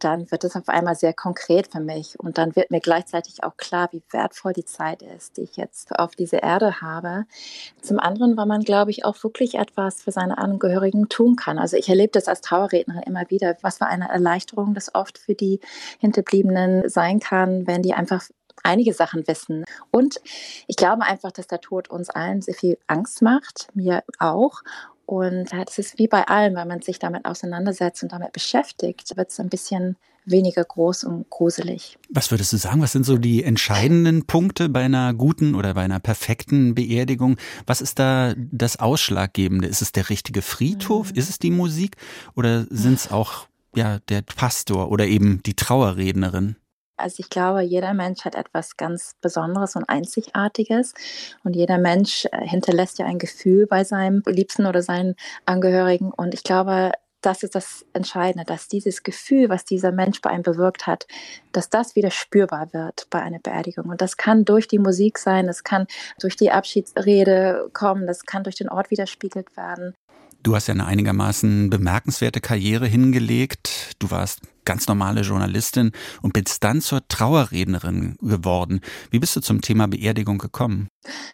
dann 0.00 0.28
wird 0.32 0.42
es 0.42 0.56
auf 0.56 0.68
einmal 0.68 0.96
sehr 0.96 1.12
konkret 1.12 1.70
für 1.70 1.78
mich. 1.78 2.18
Und 2.18 2.36
dann 2.36 2.56
wird 2.56 2.72
mir 2.72 2.80
gleichzeitig 2.80 3.44
auch 3.44 3.56
klar, 3.56 3.90
wie 3.92 4.02
wertvoll 4.10 4.54
die 4.54 4.64
Zeit 4.64 5.02
ist, 5.02 5.36
die 5.36 5.42
ich 5.42 5.56
jetzt 5.56 5.96
auf 5.96 6.16
dieser 6.16 6.42
Erde 6.42 6.80
habe. 6.80 7.26
Zum 7.80 8.00
anderen, 8.00 8.36
weil 8.36 8.46
man, 8.46 8.64
glaube 8.64 8.90
ich, 8.90 9.04
auch 9.04 9.22
wirklich 9.22 9.54
etwas 9.54 10.02
für 10.02 10.10
seine 10.10 10.36
Angehörigen 10.36 11.08
tun 11.08 11.36
kann. 11.36 11.60
Also 11.60 11.76
ich 11.76 11.88
erlebe 11.88 12.10
das 12.10 12.26
als 12.26 12.40
Trauerrednerin 12.40 13.04
immer 13.04 13.30
wieder, 13.30 13.56
was 13.62 13.78
für 13.78 13.86
eine 13.86 14.08
Erleichterung 14.08 14.74
das 14.74 14.96
oft 14.96 15.27
für 15.28 15.34
die 15.34 15.60
Hinterbliebenen 15.98 16.88
sein 16.88 17.20
kann, 17.20 17.66
wenn 17.66 17.82
die 17.82 17.92
einfach 17.92 18.24
einige 18.62 18.94
Sachen 18.94 19.28
wissen. 19.28 19.64
Und 19.90 20.20
ich 20.66 20.76
glaube 20.76 21.02
einfach, 21.02 21.32
dass 21.32 21.46
der 21.46 21.60
Tod 21.60 21.88
uns 21.88 22.08
allen 22.08 22.40
sehr 22.40 22.54
viel 22.54 22.78
Angst 22.86 23.20
macht, 23.20 23.68
mir 23.74 24.02
auch. 24.18 24.62
Und 25.04 25.52
das 25.52 25.78
ist 25.78 25.98
wie 25.98 26.08
bei 26.08 26.26
allem, 26.28 26.54
wenn 26.56 26.68
man 26.68 26.82
sich 26.82 26.98
damit 26.98 27.24
auseinandersetzt 27.24 28.02
und 28.02 28.12
damit 28.12 28.32
beschäftigt, 28.32 29.16
wird 29.16 29.30
es 29.30 29.40
ein 29.40 29.48
bisschen 29.48 29.96
weniger 30.26 30.62
groß 30.64 31.04
und 31.04 31.30
gruselig. 31.30 31.96
Was 32.10 32.30
würdest 32.30 32.52
du 32.52 32.58
sagen, 32.58 32.82
was 32.82 32.92
sind 32.92 33.04
so 33.04 33.16
die 33.16 33.42
entscheidenden 33.42 34.26
Punkte 34.26 34.68
bei 34.68 34.82
einer 34.82 35.14
guten 35.14 35.54
oder 35.54 35.74
bei 35.74 35.82
einer 35.82 36.00
perfekten 36.00 36.74
Beerdigung? 36.74 37.36
Was 37.66 37.80
ist 37.80 37.98
da 37.98 38.34
das 38.36 38.78
Ausschlaggebende? 38.78 39.66
Ist 39.66 39.80
es 39.80 39.92
der 39.92 40.10
richtige 40.10 40.42
Friedhof? 40.42 41.12
Mhm. 41.12 41.18
Ist 41.18 41.30
es 41.30 41.38
die 41.38 41.50
Musik? 41.50 41.96
Oder 42.34 42.66
sind 42.68 42.94
es 42.94 43.10
auch 43.10 43.48
ja, 43.74 43.98
der 44.08 44.22
Pastor 44.22 44.90
oder 44.90 45.06
eben 45.06 45.42
die 45.44 45.54
Trauerrednerin? 45.54 46.56
Also 46.96 47.20
ich 47.20 47.30
glaube, 47.30 47.62
jeder 47.62 47.94
Mensch 47.94 48.24
hat 48.24 48.34
etwas 48.34 48.76
ganz 48.76 49.14
Besonderes 49.20 49.76
und 49.76 49.88
Einzigartiges 49.88 50.94
und 51.44 51.54
jeder 51.54 51.78
Mensch 51.78 52.26
äh, 52.32 52.46
hinterlässt 52.46 52.98
ja 52.98 53.06
ein 53.06 53.20
Gefühl 53.20 53.66
bei 53.66 53.84
seinem 53.84 54.22
Liebsten 54.26 54.66
oder 54.66 54.82
seinen 54.82 55.14
Angehörigen 55.46 56.10
und 56.12 56.34
ich 56.34 56.42
glaube, 56.42 56.92
das 57.20 57.42
ist 57.42 57.54
das 57.54 57.84
Entscheidende, 57.92 58.44
dass 58.44 58.68
dieses 58.68 59.02
Gefühl, 59.02 59.48
was 59.48 59.64
dieser 59.64 59.92
Mensch 59.92 60.20
bei 60.20 60.30
einem 60.30 60.42
bewirkt 60.42 60.86
hat, 60.86 61.06
dass 61.52 61.68
das 61.68 61.96
wieder 61.96 62.10
spürbar 62.10 62.72
wird 62.72 63.08
bei 63.10 63.20
einer 63.20 63.40
Beerdigung. 63.40 63.88
Und 63.88 64.00
das 64.00 64.16
kann 64.16 64.44
durch 64.44 64.68
die 64.68 64.78
Musik 64.78 65.18
sein, 65.18 65.48
das 65.48 65.64
kann 65.64 65.86
durch 66.20 66.36
die 66.36 66.52
Abschiedsrede 66.52 67.70
kommen, 67.72 68.06
das 68.06 68.24
kann 68.24 68.44
durch 68.44 68.54
den 68.54 68.68
Ort 68.68 68.90
widerspiegelt 68.90 69.56
werden. 69.56 69.94
Du 70.48 70.56
hast 70.56 70.66
ja 70.66 70.72
eine 70.72 70.86
einigermaßen 70.86 71.68
bemerkenswerte 71.68 72.40
Karriere 72.40 72.86
hingelegt. 72.86 73.94
Du 73.98 74.10
warst 74.10 74.40
ganz 74.68 74.86
normale 74.86 75.22
Journalistin 75.22 75.92
und 76.20 76.34
bist 76.34 76.62
dann 76.62 76.82
zur 76.82 77.00
Trauerrednerin 77.08 78.18
geworden. 78.20 78.82
Wie 79.10 79.18
bist 79.18 79.34
du 79.34 79.40
zum 79.40 79.62
Thema 79.62 79.88
Beerdigung 79.88 80.36
gekommen? 80.36 80.88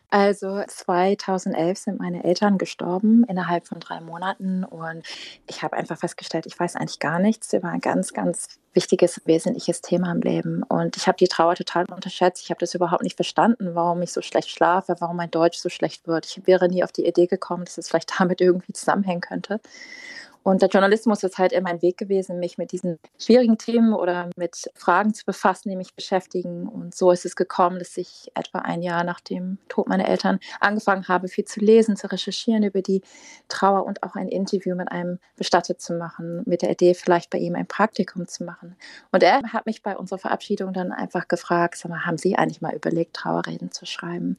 Also 0.08 0.62
2011 0.64 1.76
sind 1.76 1.98
meine 1.98 2.22
Eltern 2.22 2.58
gestorben 2.58 3.24
innerhalb 3.24 3.66
von 3.66 3.80
drei 3.80 4.00
Monaten 4.00 4.62
und 4.62 5.02
ich 5.48 5.64
habe 5.64 5.76
einfach 5.76 5.98
festgestellt, 5.98 6.46
ich 6.46 6.56
weiß 6.56 6.76
eigentlich 6.76 7.00
gar 7.00 7.18
nichts. 7.18 7.52
War 7.52 7.72
ein 7.72 7.80
ganz, 7.80 8.12
ganz 8.12 8.60
wichtiges, 8.72 9.20
wesentliches 9.24 9.80
Thema 9.80 10.12
im 10.12 10.20
Leben 10.20 10.62
und 10.62 10.96
ich 10.96 11.08
habe 11.08 11.16
die 11.18 11.26
Trauer 11.26 11.56
total 11.56 11.86
unterschätzt. 11.86 12.44
Ich 12.44 12.50
habe 12.50 12.60
das 12.60 12.74
überhaupt 12.74 13.02
nicht 13.02 13.16
verstanden, 13.16 13.74
warum 13.74 14.00
ich 14.02 14.12
so 14.12 14.22
schlecht 14.22 14.50
schlafe, 14.50 14.94
warum 15.00 15.16
mein 15.16 15.32
Deutsch 15.32 15.58
so 15.58 15.68
schlecht 15.70 16.06
wird. 16.06 16.26
Ich 16.26 16.46
wäre 16.46 16.68
nie 16.68 16.84
auf 16.84 16.92
die 16.92 17.04
Idee 17.04 17.26
gekommen, 17.26 17.64
dass 17.64 17.78
es 17.78 17.88
vielleicht 17.88 18.12
damit 18.20 18.40
irgendwie 18.40 18.72
zusammenhängen 18.72 19.22
könnte. 19.22 19.58
Und 20.44 20.60
der 20.60 20.68
Journalismus 20.68 21.22
ist 21.22 21.38
halt 21.38 21.52
immer 21.52 21.70
ein 21.70 21.80
Weg 21.80 21.96
gewesen, 21.96 22.38
mich 22.38 22.58
mit 22.58 22.70
diesen 22.70 22.98
schwierigen 23.18 23.56
Themen 23.56 23.94
oder 23.94 24.28
mit 24.36 24.70
Fragen 24.74 25.14
zu 25.14 25.24
befassen, 25.24 25.70
die 25.70 25.76
mich 25.76 25.94
beschäftigen. 25.94 26.68
Und 26.68 26.94
so 26.94 27.10
ist 27.10 27.24
es 27.24 27.34
gekommen, 27.34 27.78
dass 27.78 27.96
ich 27.96 28.30
etwa 28.34 28.58
ein 28.58 28.82
Jahr 28.82 29.04
nach 29.04 29.20
dem 29.20 29.56
Tod 29.68 29.88
meiner 29.88 30.06
Eltern 30.06 30.38
angefangen 30.60 31.08
habe, 31.08 31.28
viel 31.28 31.46
zu 31.46 31.60
lesen, 31.60 31.96
zu 31.96 32.12
recherchieren 32.12 32.62
über 32.62 32.82
die 32.82 33.00
Trauer 33.48 33.86
und 33.86 34.02
auch 34.02 34.16
ein 34.16 34.28
Interview 34.28 34.76
mit 34.76 34.92
einem 34.92 35.18
Bestattet 35.36 35.80
zu 35.80 35.94
machen, 35.94 36.42
mit 36.44 36.60
der 36.60 36.70
Idee, 36.70 36.92
vielleicht 36.92 37.30
bei 37.30 37.38
ihm 37.38 37.54
ein 37.54 37.66
Praktikum 37.66 38.28
zu 38.28 38.44
machen. 38.44 38.76
Und 39.12 39.22
er 39.22 39.40
hat 39.50 39.64
mich 39.64 39.82
bei 39.82 39.96
unserer 39.96 40.18
Verabschiedung 40.18 40.74
dann 40.74 40.92
einfach 40.92 41.26
gefragt, 41.26 41.78
sag 41.78 41.88
mal, 41.88 42.04
haben 42.04 42.18
Sie 42.18 42.36
eigentlich 42.36 42.60
mal 42.60 42.74
überlegt, 42.74 43.16
Trauerreden 43.16 43.72
zu 43.72 43.86
schreiben? 43.86 44.38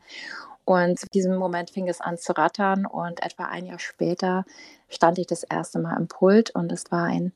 Und 0.65 1.03
in 1.03 1.09
diesem 1.13 1.35
Moment 1.35 1.69
fing 1.69 1.87
es 1.87 2.01
an 2.01 2.17
zu 2.17 2.35
rattern 2.35 2.85
und 2.85 3.23
etwa 3.23 3.45
ein 3.45 3.65
Jahr 3.65 3.79
später 3.79 4.45
stand 4.89 5.19
ich 5.19 5.27
das 5.27 5.43
erste 5.43 5.79
Mal 5.79 5.95
im 5.97 6.07
Pult 6.07 6.49
und 6.51 6.71
es 6.71 6.91
war 6.91 7.05
ein 7.05 7.31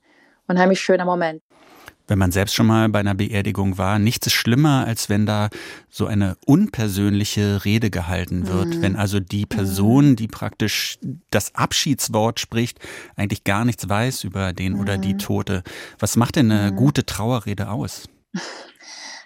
unheimlich 0.48 0.80
schöner 0.80 1.04
Moment. 1.04 1.40
Wenn 2.08 2.18
man 2.18 2.32
selbst 2.32 2.56
schon 2.56 2.66
mal 2.66 2.88
bei 2.88 2.98
einer 2.98 3.14
Beerdigung 3.14 3.78
war, 3.78 4.00
nichts 4.00 4.26
ist 4.26 4.32
schlimmer, 4.32 4.84
als 4.84 5.08
wenn 5.08 5.26
da 5.26 5.48
so 5.88 6.06
eine 6.06 6.36
unpersönliche 6.44 7.64
Rede 7.64 7.88
gehalten 7.88 8.48
wird. 8.48 8.66
Mhm. 8.66 8.82
Wenn 8.82 8.96
also 8.96 9.20
die 9.20 9.46
Person, 9.46 10.16
die 10.16 10.26
praktisch 10.26 10.98
das 11.30 11.54
Abschiedswort 11.54 12.40
spricht, 12.40 12.80
eigentlich 13.14 13.44
gar 13.44 13.64
nichts 13.64 13.88
weiß 13.88 14.24
über 14.24 14.52
den 14.52 14.72
mhm. 14.72 14.80
oder 14.80 14.98
die 14.98 15.14
mhm. 15.14 15.18
Tote. 15.18 15.62
Was 16.00 16.16
macht 16.16 16.34
denn 16.34 16.50
eine 16.50 16.72
mhm. 16.72 16.76
gute 16.76 17.06
Trauerrede 17.06 17.70
aus? 17.70 18.08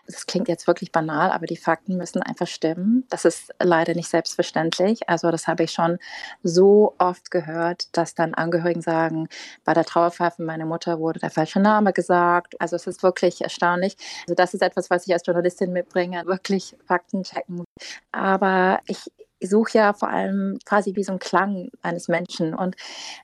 Das 0.06 0.26
klingt 0.26 0.48
jetzt 0.48 0.66
wirklich 0.66 0.92
banal, 0.92 1.30
aber 1.30 1.46
die 1.46 1.56
Fakten 1.56 1.96
müssen 1.96 2.22
einfach 2.22 2.46
stimmen. 2.46 3.04
Das 3.08 3.24
ist 3.24 3.54
leider 3.58 3.94
nicht 3.94 4.08
selbstverständlich. 4.08 5.08
Also 5.08 5.30
das 5.30 5.46
habe 5.46 5.64
ich 5.64 5.72
schon 5.72 5.98
so 6.42 6.94
oft 6.98 7.30
gehört, 7.30 7.88
dass 7.96 8.14
dann 8.14 8.34
Angehörigen 8.34 8.82
sagen, 8.82 9.28
bei 9.64 9.72
der 9.72 9.84
Trauerpfeife 9.84 10.42
meiner 10.42 10.66
Mutter 10.66 10.98
wurde 10.98 11.20
der 11.20 11.30
falsche 11.30 11.60
Name 11.60 11.92
gesagt. 11.92 12.60
Also 12.60 12.76
es 12.76 12.86
ist 12.86 13.02
wirklich 13.02 13.40
erstaunlich. 13.40 13.96
Also 14.22 14.34
das 14.34 14.54
ist 14.54 14.62
etwas, 14.62 14.90
was 14.90 15.06
ich 15.06 15.12
als 15.12 15.26
Journalistin 15.26 15.72
mitbringe, 15.72 16.26
wirklich 16.26 16.76
Fakten 16.86 17.22
checken. 17.22 17.64
Aber 18.12 18.80
ich 18.86 19.10
suche 19.46 19.78
ja 19.78 19.92
vor 19.92 20.08
allem 20.08 20.58
quasi 20.64 20.96
wie 20.96 21.04
so 21.04 21.12
ein 21.12 21.18
Klang 21.18 21.70
eines 21.82 22.08
Menschen. 22.08 22.54
Und 22.54 22.76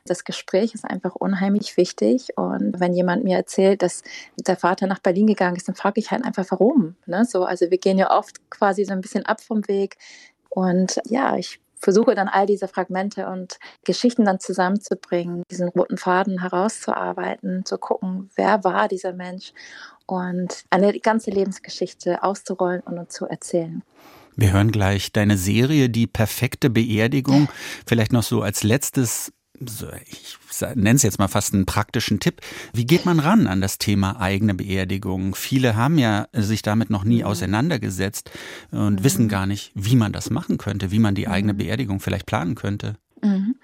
das 0.04 0.24
Gespräch 0.24 0.74
ist 0.74 0.84
einfach 0.84 1.14
unheimlich 1.14 1.76
wichtig. 1.76 2.36
Und 2.36 2.80
wenn 2.80 2.94
jemand 2.94 3.24
mir 3.24 3.36
erzählt, 3.36 3.82
dass 3.82 4.02
der 4.36 4.56
Vater 4.56 4.86
nach 4.86 4.98
Berlin 4.98 5.26
gegangen 5.26 5.56
ist, 5.56 5.68
dann 5.68 5.74
frage 5.74 6.00
ich 6.00 6.10
halt 6.10 6.24
einfach, 6.24 6.46
warum. 6.50 6.96
Ne? 7.06 7.24
So, 7.24 7.44
also 7.44 7.70
wir 7.70 7.78
gehen 7.78 7.98
ja 7.98 8.16
oft 8.16 8.50
quasi 8.50 8.84
so 8.84 8.92
ein 8.92 9.00
bisschen 9.00 9.26
ab 9.26 9.40
vom 9.40 9.66
Weg. 9.68 9.96
Und 10.48 11.00
ja, 11.06 11.36
ich 11.36 11.60
versuche 11.80 12.14
dann 12.14 12.28
all 12.28 12.46
diese 12.46 12.68
Fragmente 12.68 13.26
und 13.26 13.58
Geschichten 13.84 14.24
dann 14.24 14.38
zusammenzubringen, 14.38 15.42
diesen 15.50 15.68
roten 15.68 15.96
Faden 15.96 16.40
herauszuarbeiten, 16.40 17.64
zu 17.64 17.78
gucken, 17.78 18.30
wer 18.36 18.62
war 18.64 18.86
dieser 18.86 19.12
Mensch 19.12 19.52
und 20.06 20.64
eine 20.70 20.98
ganze 21.00 21.30
Lebensgeschichte 21.30 22.22
auszurollen 22.22 22.82
und 22.82 23.10
zu 23.10 23.26
erzählen. 23.26 23.82
Wir 24.40 24.54
hören 24.54 24.72
gleich 24.72 25.12
deine 25.12 25.36
Serie 25.36 25.90
Die 25.90 26.06
perfekte 26.06 26.70
Beerdigung. 26.70 27.50
Vielleicht 27.86 28.10
noch 28.10 28.22
so 28.22 28.40
als 28.40 28.62
letztes 28.62 29.34
ich 30.06 30.38
nenne 30.74 30.96
es 30.96 31.02
jetzt 31.02 31.18
mal 31.18 31.28
fast 31.28 31.52
einen 31.52 31.66
praktischen 31.66 32.18
Tipp. 32.18 32.40
Wie 32.72 32.86
geht 32.86 33.04
man 33.04 33.20
ran 33.20 33.46
an 33.46 33.60
das 33.60 33.76
Thema 33.76 34.18
eigene 34.18 34.54
Beerdigung? 34.54 35.34
Viele 35.34 35.76
haben 35.76 35.98
ja 35.98 36.26
sich 36.32 36.62
damit 36.62 36.88
noch 36.88 37.04
nie 37.04 37.18
mhm. 37.18 37.24
auseinandergesetzt 37.26 38.30
und 38.70 39.00
mhm. 39.00 39.04
wissen 39.04 39.28
gar 39.28 39.44
nicht, 39.44 39.72
wie 39.74 39.96
man 39.96 40.14
das 40.14 40.30
machen 40.30 40.56
könnte, 40.56 40.90
wie 40.90 41.00
man 41.00 41.14
die 41.14 41.28
eigene 41.28 41.52
mhm. 41.52 41.58
Beerdigung 41.58 42.00
vielleicht 42.00 42.24
planen 42.24 42.54
könnte. 42.54 42.96
Mhm. 43.20 43.56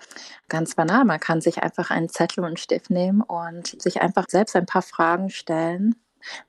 Ganz 0.50 0.74
banal, 0.74 1.06
man 1.06 1.20
kann 1.20 1.40
sich 1.40 1.62
einfach 1.62 1.90
einen 1.90 2.10
Zettel 2.10 2.40
und 2.40 2.48
einen 2.48 2.56
Stift 2.58 2.90
nehmen 2.90 3.22
und 3.22 3.80
sich 3.80 4.02
einfach 4.02 4.26
selbst 4.28 4.54
ein 4.54 4.66
paar 4.66 4.82
Fragen 4.82 5.30
stellen 5.30 5.94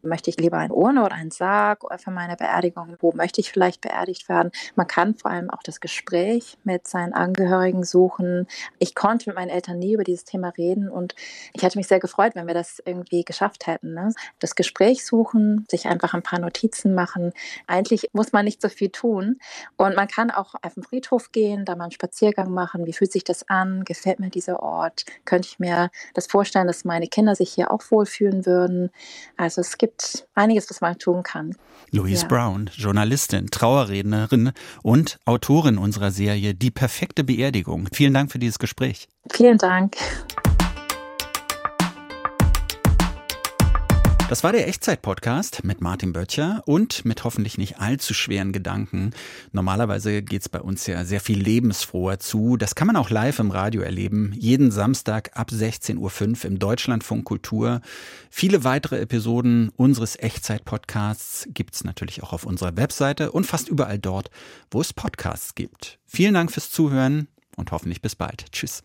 Möchte 0.02 0.30
ich 0.30 0.38
lieber 0.38 0.58
eine 0.58 0.74
Urne 0.74 1.04
oder 1.06 1.16
einen 1.16 1.32
Sarg 1.32 1.84
für 1.98 2.12
meine 2.12 2.36
Beerdigung? 2.36 2.98
Wo 3.00 3.12
möchte 3.14 3.42
ich 3.42 3.52
vielleicht 3.52 3.82
beerdigt 3.82 4.30
werden? 4.30 4.52
Man 4.76 4.88
kann 4.88 5.16
vor 5.16 5.32
allem 5.32 5.50
auch 5.50 5.64
das 5.64 5.80
Gespräch 5.80 6.58
mit 6.64 6.88
seinen 6.88 7.14
Angehörigen 7.14 7.84
suchen. 7.84 8.48
Ich 8.80 8.96
konnte 8.96 9.30
mit 9.30 9.36
meinen 9.36 9.50
Eltern 9.50 9.80
nie 9.80 9.94
über 9.94 10.04
dieses 10.04 10.26
Thema 10.26 10.50
reden 10.50 10.90
und 10.90 11.16
ich 11.54 11.64
hätte 11.64 11.78
mich 11.78 11.88
sehr 11.88 12.00
gefreut, 12.00 12.34
wenn 12.36 12.48
wir 12.48 12.54
das 12.54 12.82
irgendwie 12.86 13.24
geschafft 13.24 13.68
hätten. 13.68 13.94
Ne? 13.94 14.14
Das 14.40 14.56
Gespräch 14.56 15.06
suchen, 15.06 15.66
sich 15.70 15.88
einfach 15.88 16.14
ein 16.14 16.24
paar 16.24 16.40
Notizen 16.40 16.94
machen. 16.94 17.34
Eigentlich 17.68 18.10
muss 18.14 18.32
man 18.32 18.46
nicht 18.46 18.62
so 18.62 18.70
viel 18.70 18.90
tun 18.90 19.40
und 19.76 19.96
man 19.96 20.08
kann 20.08 20.32
auch 20.32 20.56
auf 20.62 20.74
den 20.74 20.84
Friedhof 20.84 21.32
gehen, 21.32 21.66
da 21.66 21.76
mal 21.76 21.86
einen 21.86 21.92
Spaziergang 21.92 22.52
machen. 22.52 22.86
Wie 22.86 22.94
fühlt 22.94 23.12
sich 23.12 23.24
das 23.24 23.48
an? 23.50 23.84
Gefällt 23.84 24.20
mir 24.20 24.30
dieser 24.30 24.62
Ort? 24.62 25.06
Könnte 25.26 25.48
ich 25.48 25.60
mir 25.60 25.90
das 26.14 26.28
vorstellen, 26.28 26.68
dass 26.68 26.86
meine 26.86 27.08
Kinder 27.08 27.36
sich 27.36 27.54
hier 27.54 27.72
auch 27.72 27.84
wohlfühlen 27.90 28.46
würden? 28.46 28.92
Also 29.36 29.62
es 29.68 29.78
gibt 29.78 30.28
einiges, 30.34 30.70
was 30.70 30.82
man 30.82 30.98
tun 30.98 31.24
kann. 31.24 31.56
Louise 31.92 32.24
ja. 32.24 32.28
Brown, 32.28 32.70
Journalistin, 32.74 33.48
Trauerrednerin 33.48 34.52
und 34.84 35.20
Autorin 35.26 35.78
unserer 35.78 36.12
Serie 36.12 36.54
Die 36.54 36.72
perfekte 36.72 37.24
Beerdigung. 37.24 37.88
Vielen 37.94 38.14
Dank 38.14 38.32
für 38.32 38.40
dieses 38.40 38.60
Gespräch. 38.60 39.08
Vielen 39.32 39.58
Dank. 39.58 39.96
Das 44.30 44.44
war 44.44 44.52
der 44.52 44.68
Echtzeit-Podcast 44.68 45.64
mit 45.64 45.80
Martin 45.80 46.12
Böttcher 46.12 46.62
und 46.66 47.06
mit 47.06 47.24
hoffentlich 47.24 47.58
nicht 47.58 47.80
allzu 47.80 48.14
schweren 48.14 48.52
Gedanken. 48.52 49.12
Normalerweise 49.54 50.22
geht's 50.22 50.50
bei 50.50 50.60
uns 50.60 50.86
ja 50.86 51.06
sehr 51.06 51.22
viel 51.22 51.42
lebensfroher 51.42 52.20
zu. 52.20 52.58
Das 52.58 52.76
kann 52.76 52.88
man 52.88 52.98
auch 52.98 53.10
live 53.10 53.40
im 53.40 53.52
Radio 53.52 53.84
erleben. 53.84 54.34
Jeden 54.38 54.70
Samstag 54.70 55.32
ab 55.36 55.52
16.05 55.52 55.98
Uhr 55.98 56.46
im 56.46 56.60
Deutschlandfunk 56.60 57.24
Kultur. 57.24 57.80
Viele 58.30 58.66
weitere 58.66 59.00
Episoden 59.00 59.70
unseres 59.78 60.18
Echtzeit-Podcasts 60.18 61.48
gibt's 61.54 61.86
natürlich 61.86 62.22
auch 62.22 62.34
auf 62.34 62.46
unserer 62.46 62.76
Webseite 62.76 63.32
und 63.32 63.46
fast 63.46 63.70
überall 63.70 63.98
dort, 63.98 64.30
wo 64.70 64.82
es 64.82 64.92
Podcasts 64.92 65.56
gibt. 65.56 66.00
Vielen 66.06 66.34
Dank 66.34 66.52
fürs 66.52 66.70
Zuhören 66.70 67.30
und 67.56 67.72
hoffentlich 67.72 68.02
bis 68.02 68.16
bald. 68.16 68.52
Tschüss. 68.52 68.84